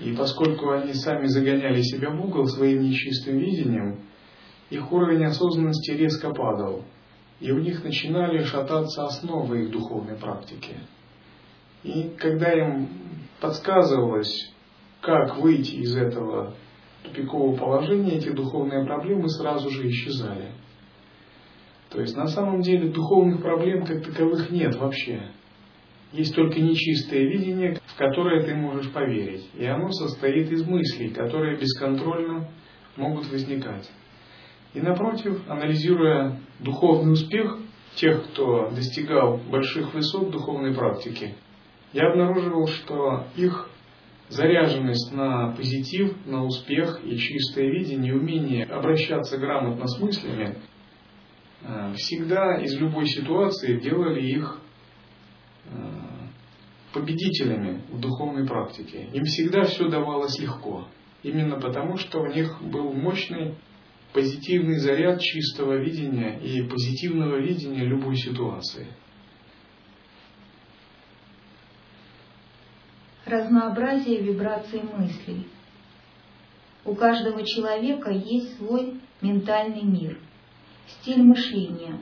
И 0.00 0.12
поскольку 0.12 0.70
они 0.70 0.92
сами 0.92 1.26
загоняли 1.26 1.80
себя 1.82 2.10
в 2.10 2.20
угол 2.20 2.46
своим 2.46 2.82
нечистым 2.82 3.38
видением, 3.38 4.00
их 4.70 4.90
уровень 4.90 5.24
осознанности 5.24 5.92
резко 5.92 6.30
падал, 6.30 6.84
и 7.38 7.52
у 7.52 7.60
них 7.60 7.84
начинали 7.84 8.42
шататься 8.42 9.04
основы 9.04 9.62
их 9.62 9.70
духовной 9.70 10.16
практики. 10.16 10.74
И 11.84 12.10
когда 12.18 12.52
им 12.52 12.88
подсказывалось, 13.40 14.52
как 15.06 15.38
выйти 15.38 15.76
из 15.76 15.96
этого 15.96 16.54
тупикового 17.04 17.56
положения, 17.56 18.18
эти 18.18 18.28
духовные 18.28 18.84
проблемы 18.84 19.30
сразу 19.30 19.70
же 19.70 19.88
исчезали– 19.88 20.50
то 21.90 22.00
есть 22.00 22.16
на 22.16 22.26
самом 22.26 22.62
деле 22.62 22.88
духовных 22.88 23.42
проблем 23.42 23.86
как 23.86 24.04
таковых 24.04 24.50
нет 24.50 24.74
вообще. 24.76 25.30
Есть 26.12 26.34
только 26.34 26.60
нечистое 26.60 27.20
видение, 27.20 27.78
в 27.86 27.96
которое 27.96 28.44
ты 28.44 28.54
можешь 28.54 28.90
поверить. 28.92 29.48
И 29.54 29.64
оно 29.64 29.90
состоит 29.90 30.50
из 30.50 30.66
мыслей, 30.66 31.10
которые 31.10 31.56
бесконтрольно 31.56 32.48
могут 32.96 33.30
возникать. 33.30 33.90
И 34.74 34.80
напротив, 34.80 35.40
анализируя 35.48 36.38
духовный 36.60 37.12
успех 37.12 37.58
тех, 37.94 38.24
кто 38.26 38.70
достигал 38.70 39.38
больших 39.50 39.94
высот 39.94 40.30
духовной 40.30 40.74
практики, 40.74 41.34
я 41.92 42.10
обнаруживал, 42.10 42.66
что 42.66 43.24
их 43.36 43.70
заряженность 44.28 45.12
на 45.12 45.52
позитив, 45.52 46.14
на 46.26 46.44
успех 46.44 47.00
и 47.04 47.16
чистое 47.16 47.70
видение, 47.70 48.14
умение 48.14 48.64
обращаться 48.64 49.38
грамотно 49.38 49.86
с 49.86 50.00
мыслями– 50.00 50.56
Э, 51.62 51.94
всегда 51.96 52.58
из 52.58 52.74
любой 52.78 53.06
ситуации 53.06 53.80
делали 53.80 54.24
их 54.24 54.60
э, 55.64 55.70
победителями 56.92 57.82
в 57.90 58.00
духовной 58.00 58.46
практике. 58.46 59.08
Им 59.12 59.24
всегда 59.24 59.64
все 59.64 59.88
давалось 59.88 60.38
легко. 60.38 60.86
Именно 61.22 61.58
потому, 61.58 61.96
что 61.96 62.20
у 62.20 62.26
них 62.26 62.62
был 62.62 62.92
мощный 62.92 63.56
позитивный 64.12 64.78
заряд 64.78 65.20
чистого 65.20 65.76
видения 65.76 66.38
и 66.38 66.62
позитивного 66.62 67.40
видения 67.40 67.84
любой 67.84 68.16
ситуации. 68.16 68.86
Разнообразие 73.26 74.20
вибраций 74.20 74.82
мыслей. 74.82 75.48
У 76.84 76.94
каждого 76.94 77.44
человека 77.44 78.12
есть 78.12 78.56
свой 78.56 79.00
ментальный 79.20 79.82
мир– 79.82 80.20
стиль 80.86 81.24
мышления, 81.24 81.98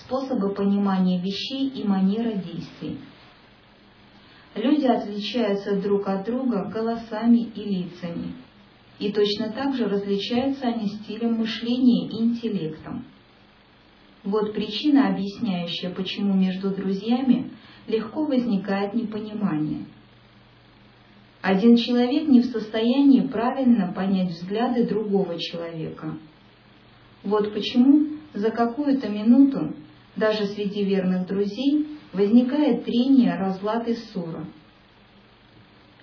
способы 0.00 0.52
понимания 0.52 1.20
вещей 1.20 1.68
и 1.68 1.86
манера 1.86 2.32
действий. 2.32 2.98
Люди 4.56 4.84
отличаются 4.84 5.80
друг 5.80 6.08
от 6.08 6.26
друга 6.26 6.64
голосами 6.64 7.44
и 7.54 7.62
лицами, 7.62 8.34
и 8.98 9.12
точно 9.12 9.52
так 9.52 9.76
же 9.76 9.88
различаются 9.88 10.66
они 10.66 10.88
стилем 10.88 11.34
мышления 11.34 12.08
и 12.08 12.20
интеллектом. 12.20 13.04
Вот 14.24 14.52
причина, 14.52 15.10
объясняющая, 15.10 15.90
почему 15.94 16.34
между 16.34 16.70
друзьями 16.70 17.52
легко 17.86 18.24
возникает 18.24 18.94
непонимание. 18.94 19.86
Один 21.42 21.76
человек 21.76 22.28
не 22.28 22.40
в 22.40 22.46
состоянии 22.46 23.26
правильно 23.26 23.92
понять 23.92 24.30
взгляды 24.30 24.86
другого 24.86 25.38
человека– 25.38 26.16
вот 27.24 27.52
почему 27.54 28.18
за 28.34 28.50
какую-то 28.50 29.08
минуту 29.08 29.74
даже 30.16 30.46
среди 30.46 30.84
верных 30.84 31.26
друзей 31.26 31.86
возникает 32.12 32.84
трение, 32.84 33.36
разлад 33.36 33.86
и 33.88 33.94
ссора. 33.94 34.44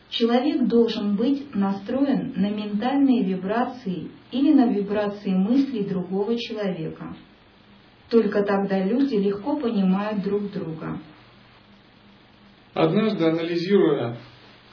Человек 0.10 0.68
должен 0.68 1.16
быть 1.16 1.54
настроен 1.54 2.34
на 2.36 2.50
ментальные 2.50 3.24
вибрации 3.24 4.10
или 4.32 4.54
на 4.54 4.72
вибрации 4.72 5.32
мыслей 5.32 5.84
другого 5.84 6.36
человека. 6.38 7.16
Только 8.10 8.42
тогда 8.44 8.84
люди 8.84 9.16
легко 9.16 9.56
понимают 9.58 10.24
друг 10.24 10.52
друга. 10.52 10.98
Однажды, 12.74 13.26
анализируя 13.26 14.18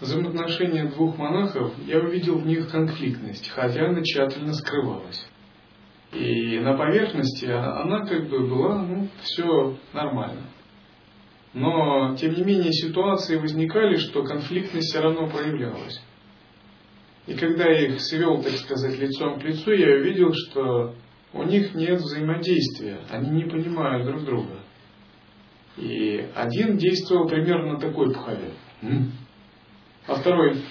взаимоотношения 0.01 0.87
двух 0.87 1.17
монахов, 1.17 1.73
я 1.87 1.99
увидел 1.99 2.39
в 2.39 2.47
них 2.47 2.71
конфликтность, 2.71 3.49
хотя 3.49 3.89
она 3.89 4.03
тщательно 4.03 4.53
скрывалась. 4.53 5.27
И 6.13 6.59
на 6.61 6.77
поверхности 6.77 7.47
она 7.47 8.07
как 8.07 8.29
бы 8.29 8.47
была, 8.47 8.83
ну, 8.83 9.09
все 9.23 9.77
нормально. 9.93 10.43
Но, 11.53 12.15
тем 12.17 12.35
не 12.35 12.45
менее, 12.45 12.73
ситуации 12.73 13.37
возникали, 13.37 13.97
что 13.97 14.23
конфликтность 14.23 14.91
все 14.91 15.01
равно 15.01 15.27
проявлялась. 15.29 16.03
И 17.27 17.35
когда 17.35 17.65
я 17.65 17.89
их 17.89 18.01
свел, 18.01 18.43
так 18.43 18.53
сказать, 18.53 18.99
лицом 18.99 19.41
к 19.41 19.45
лицу, 19.45 19.73
я 19.73 19.97
увидел, 19.97 20.33
что 20.33 20.95
у 21.33 21.43
них 21.43 21.75
нет 21.75 22.01
взаимодействия, 22.01 23.01
они 23.11 23.31
не 23.31 23.45
понимают 23.45 24.07
друг 24.07 24.25
друга. 24.25 24.61
И 25.77 26.29
один 26.35 26.77
действовал 26.77 27.27
примерно 27.27 27.79
такой 27.79 28.13
пхаве, 28.13 28.53
а 30.07 30.15
второй 30.15 30.63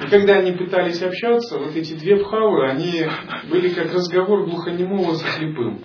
и 0.00 0.06
когда 0.10 0.36
они 0.36 0.52
пытались 0.52 1.02
общаться, 1.02 1.58
вот 1.58 1.74
эти 1.74 1.94
две 1.94 2.16
пхавы, 2.16 2.68
они 2.70 3.04
были 3.50 3.70
как 3.70 3.92
разговор 3.92 4.44
глухонемого 4.44 5.14
со 5.14 5.26
слепым. 5.32 5.84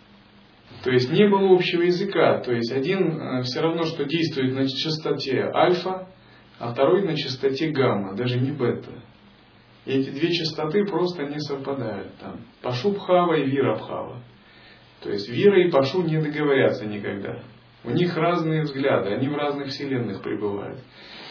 То 0.83 0.91
есть 0.91 1.11
не 1.11 1.27
было 1.27 1.55
общего 1.55 1.81
языка. 1.81 2.39
То 2.39 2.53
есть 2.53 2.71
один 2.71 3.19
э, 3.19 3.41
все 3.43 3.61
равно, 3.61 3.83
что 3.83 4.05
действует 4.05 4.53
на 4.53 4.67
частоте 4.67 5.41
альфа, 5.53 6.07
а 6.57 6.73
второй 6.73 7.03
на 7.03 7.17
частоте 7.17 7.69
гамма, 7.71 8.15
даже 8.15 8.39
не 8.39 8.51
бета. 8.51 8.91
И 9.85 9.91
эти 9.91 10.09
две 10.11 10.31
частоты 10.31 10.85
просто 10.85 11.23
не 11.23 11.39
совпадают. 11.39 12.15
Там 12.19 12.45
Пашу 12.61 12.91
Бхава 12.91 13.33
и 13.33 13.45
Вира 13.45 13.75
Бхава. 13.75 14.21
То 15.01 15.09
есть 15.09 15.27
Вира 15.27 15.65
и 15.65 15.71
Пашу 15.71 16.03
не 16.03 16.21
договорятся 16.21 16.85
никогда. 16.85 17.41
У 17.83 17.91
них 17.91 18.15
разные 18.15 18.61
взгляды, 18.61 19.09
они 19.09 19.27
в 19.27 19.35
разных 19.35 19.67
вселенных 19.67 20.21
пребывают. 20.21 20.79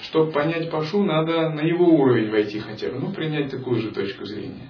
Чтобы 0.02 0.32
понять 0.32 0.70
Пашу, 0.70 1.02
надо 1.02 1.50
на 1.50 1.60
его 1.60 1.86
уровень 1.86 2.30
войти 2.30 2.60
хотя 2.60 2.90
бы, 2.90 2.98
ну, 2.98 3.12
принять 3.12 3.50
такую 3.50 3.80
же 3.80 3.90
точку 3.90 4.24
зрения. 4.24 4.68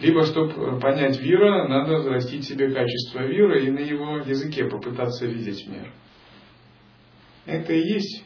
Либо, 0.00 0.24
чтобы 0.24 0.80
понять 0.80 1.20
Вира, 1.20 1.68
надо 1.68 1.98
взрастить 1.98 2.44
себе 2.44 2.72
качество 2.72 3.20
Вира 3.20 3.60
и 3.60 3.70
на 3.70 3.78
его 3.78 4.18
языке 4.18 4.64
попытаться 4.64 5.26
видеть 5.26 5.66
мир. 5.68 5.92
Это 7.44 7.72
и 7.72 7.80
есть 7.80 8.24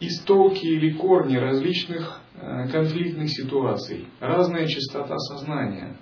истоки 0.00 0.64
или 0.66 0.92
корни 0.92 1.36
различных 1.36 2.20
э, 2.34 2.68
конфликтных 2.68 3.30
ситуаций, 3.30 4.06
разная 4.20 4.66
частота 4.66 5.16
сознания. 5.18 5.96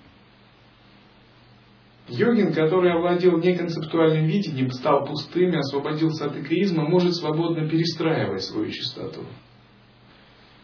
Йогин, 2.13 2.53
который 2.53 2.93
овладел 2.93 3.39
неконцептуальным 3.39 4.27
видением, 4.27 4.71
стал 4.71 5.07
пустым 5.07 5.51
и 5.53 5.57
освободился 5.57 6.27
от 6.27 6.37
эгоизма, 6.37 6.89
может 6.89 7.15
свободно 7.15 7.69
перестраивать 7.69 8.43
свою 8.43 8.71
частоту. 8.71 9.23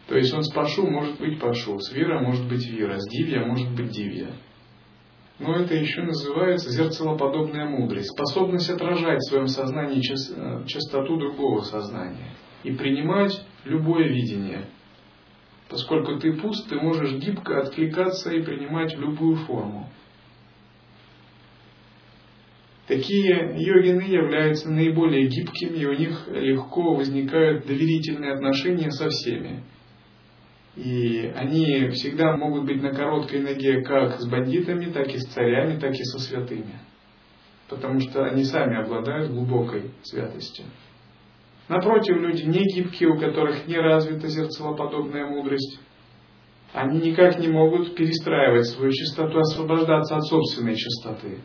То 0.08 0.16
есть 0.16 0.32
он 0.34 0.42
с 0.42 0.52
Пашу 0.52 0.86
может 0.86 1.18
быть 1.18 1.40
Пашу, 1.40 1.78
с 1.78 1.92
Вира 1.92 2.20
может 2.20 2.48
быть 2.48 2.66
Вира, 2.66 2.98
с 2.98 3.08
Дивья 3.08 3.44
может 3.44 3.70
быть 3.74 3.90
Дивья. 3.90 4.30
Но 5.38 5.54
это 5.54 5.74
еще 5.74 6.02
называется 6.02 6.70
зеркалоподобная 6.70 7.66
мудрость, 7.66 8.10
способность 8.10 8.68
отражать 8.70 9.18
в 9.18 9.28
своем 9.28 9.46
сознании 9.46 10.00
э, 10.00 10.66
частоту 10.66 11.16
другого 11.16 11.62
сознания 11.62 12.34
и 12.64 12.72
принимать 12.72 13.40
любое 13.64 14.08
видение. 14.08 14.66
Поскольку 15.70 16.18
ты 16.18 16.32
пуст, 16.32 16.68
ты 16.68 16.76
можешь 16.76 17.12
гибко 17.18 17.60
откликаться 17.60 18.32
и 18.32 18.42
принимать 18.42 18.96
любую 18.96 19.36
форму. 19.46 19.88
Такие 22.88 23.52
йогины 23.54 24.00
являются 24.00 24.70
наиболее 24.70 25.28
гибкими, 25.28 25.76
и 25.76 25.84
у 25.84 25.92
них 25.92 26.26
легко 26.28 26.94
возникают 26.94 27.66
доверительные 27.66 28.32
отношения 28.32 28.90
со 28.90 29.10
всеми. 29.10 29.62
И 30.74 31.30
они 31.36 31.90
всегда 31.90 32.34
могут 32.34 32.64
быть 32.64 32.82
на 32.82 32.94
короткой 32.94 33.42
ноге 33.42 33.82
как 33.82 34.18
с 34.18 34.26
бандитами, 34.26 34.90
так 34.90 35.06
и 35.08 35.18
с 35.18 35.26
царями, 35.34 35.78
так 35.78 35.92
и 35.92 36.02
со 36.02 36.18
святыми. 36.18 36.80
Потому 37.68 38.00
что 38.00 38.24
они 38.24 38.44
сами 38.44 38.80
обладают 38.80 39.32
глубокой 39.32 39.90
святостью. 40.02 40.64
Напротив, 41.68 42.16
люди 42.16 42.44
не 42.44 42.64
гибкие, 42.74 43.10
у 43.10 43.18
которых 43.18 43.66
не 43.66 43.76
развита 43.76 44.28
зерцелоподобная 44.28 45.26
мудрость, 45.26 45.78
они 46.72 47.10
никак 47.10 47.38
не 47.38 47.48
могут 47.48 47.94
перестраивать 47.94 48.68
свою 48.68 48.92
чистоту, 48.92 49.40
освобождаться 49.40 50.16
от 50.16 50.24
собственной 50.24 50.74
чистоты 50.74 51.38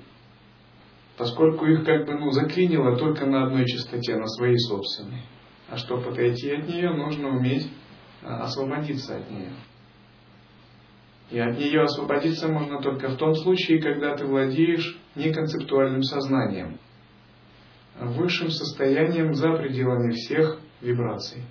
поскольку 1.17 1.65
их 1.65 1.85
как 1.85 2.05
бы 2.05 2.15
ну, 2.15 2.31
заклинило 2.31 2.97
только 2.97 3.25
на 3.25 3.45
одной 3.45 3.65
частоте, 3.65 4.15
на 4.15 4.27
своей 4.27 4.57
собственной. 4.57 5.21
А 5.69 5.77
чтобы 5.77 6.09
отойти 6.09 6.51
от 6.51 6.67
нее, 6.67 6.91
нужно 6.91 7.29
уметь 7.29 7.71
а, 8.21 8.43
освободиться 8.43 9.17
от 9.17 9.29
нее. 9.29 9.51
И 11.31 11.39
от 11.39 11.57
нее 11.57 11.81
освободиться 11.81 12.47
можно 12.47 12.81
только 12.81 13.09
в 13.09 13.17
том 13.17 13.33
случае, 13.35 13.81
когда 13.81 14.15
ты 14.15 14.25
владеешь 14.25 14.99
неконцептуальным 15.15 16.03
сознанием, 16.03 16.79
высшим 17.99 18.49
состоянием 18.49 19.33
за 19.33 19.53
пределами 19.53 20.11
всех 20.11 20.59
вибраций. 20.81 21.43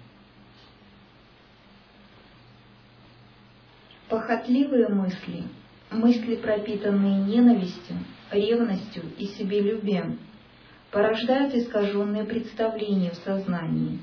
Похотливые 4.08 4.88
мысли, 4.88 5.44
мысли, 5.90 6.36
пропитанные 6.36 7.24
ненавистью, 7.24 7.96
ревностью 8.34 9.04
и 9.18 9.26
себелюбием 9.26 10.18
порождают 10.92 11.54
искаженные 11.54 12.24
представления 12.24 13.10
в 13.10 13.16
сознании 13.16 14.00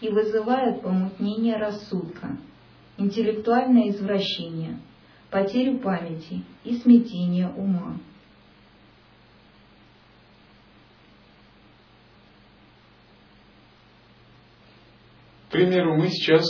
и 0.00 0.08
вызывают 0.10 0.82
помутнение 0.82 1.56
рассудка, 1.56 2.36
интеллектуальное 2.98 3.88
извращение, 3.88 4.78
потерю 5.30 5.78
памяти 5.78 6.44
и 6.62 6.76
смятение 6.76 7.48
ума. 7.48 7.98
К 15.48 15.52
примеру, 15.52 15.96
мы 15.96 16.08
сейчас 16.08 16.44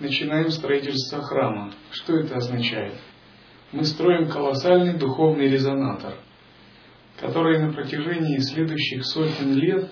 начинаем 0.00 0.48
строительство 0.50 1.22
храма. 1.22 1.72
Что 1.92 2.16
это 2.16 2.36
означает? 2.36 2.94
Мы 3.70 3.84
строим 3.84 4.30
колоссальный 4.30 4.98
духовный 4.98 5.48
резонатор– 5.48 6.14
который 7.20 7.58
на 7.58 7.72
протяжении 7.72 8.38
следующих 8.38 9.04
сотен 9.04 9.54
лет, 9.54 9.90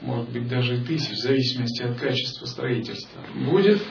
может 0.00 0.30
быть 0.30 0.48
даже 0.48 0.84
тысяч, 0.84 1.10
в 1.10 1.22
зависимости 1.22 1.82
от 1.82 1.98
качества 1.98 2.46
строительства, 2.46 3.20
будет 3.50 3.82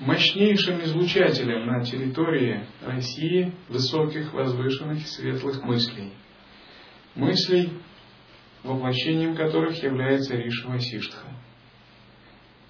мощнейшим 0.00 0.82
излучателем 0.84 1.66
на 1.66 1.84
территории 1.84 2.64
России 2.84 3.52
высоких, 3.68 4.32
возвышенных 4.32 5.02
и 5.02 5.06
светлых 5.06 5.62
мыслей. 5.62 6.12
Мыслей, 7.14 7.72
воплощением 8.62 9.36
которых 9.36 9.82
является 9.82 10.36
Риша 10.36 10.68
Васиштха. 10.68 11.26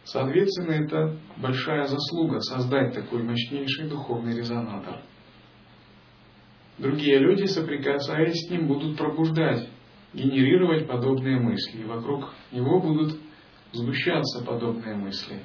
Соответственно, 0.04 0.72
это 0.72 1.16
большая 1.36 1.86
заслуга 1.86 2.40
создать 2.40 2.94
такой 2.94 3.22
мощнейший 3.22 3.88
духовный 3.88 4.36
резонатор– 4.36 5.00
Другие 6.78 7.18
люди, 7.18 7.46
соприкасаясь 7.46 8.46
с 8.46 8.50
ним, 8.50 8.66
будут 8.66 8.98
пробуждать, 8.98 9.68
генерировать 10.12 10.86
подобные 10.86 11.38
мысли. 11.38 11.80
И 11.80 11.84
вокруг 11.84 12.34
него 12.52 12.80
будут 12.80 13.18
сгущаться 13.72 14.44
подобные 14.44 14.96
мысли, 14.96 15.42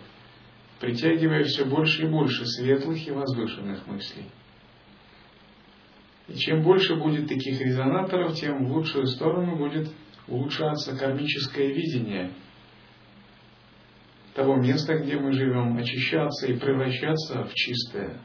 притягивая 0.80 1.44
все 1.46 1.66
больше 1.66 2.04
и 2.04 2.10
больше 2.10 2.46
светлых 2.46 3.08
и 3.08 3.12
возвышенных 3.12 3.88
мыслей. 3.88 4.26
И 6.28 6.36
чем 6.36 6.64
больше 6.64 6.96
будет 6.96 7.28
таких 7.28 7.60
резонаторов, 7.62 8.36
тем 8.36 8.66
в 8.66 8.72
лучшую 8.72 9.08
сторону 9.08 9.58
будет 9.58 9.90
улучшаться 10.28 10.98
кармическое 10.98 11.68
видение 11.68 12.32
того 14.34 14.56
места, 14.56 14.98
где 14.98 15.18
мы 15.18 15.34
живем, 15.34 15.78
очищаться 15.78 16.48
и 16.48 16.58
превращаться 16.58 17.44
в 17.44 17.54
чистое, 17.54 18.22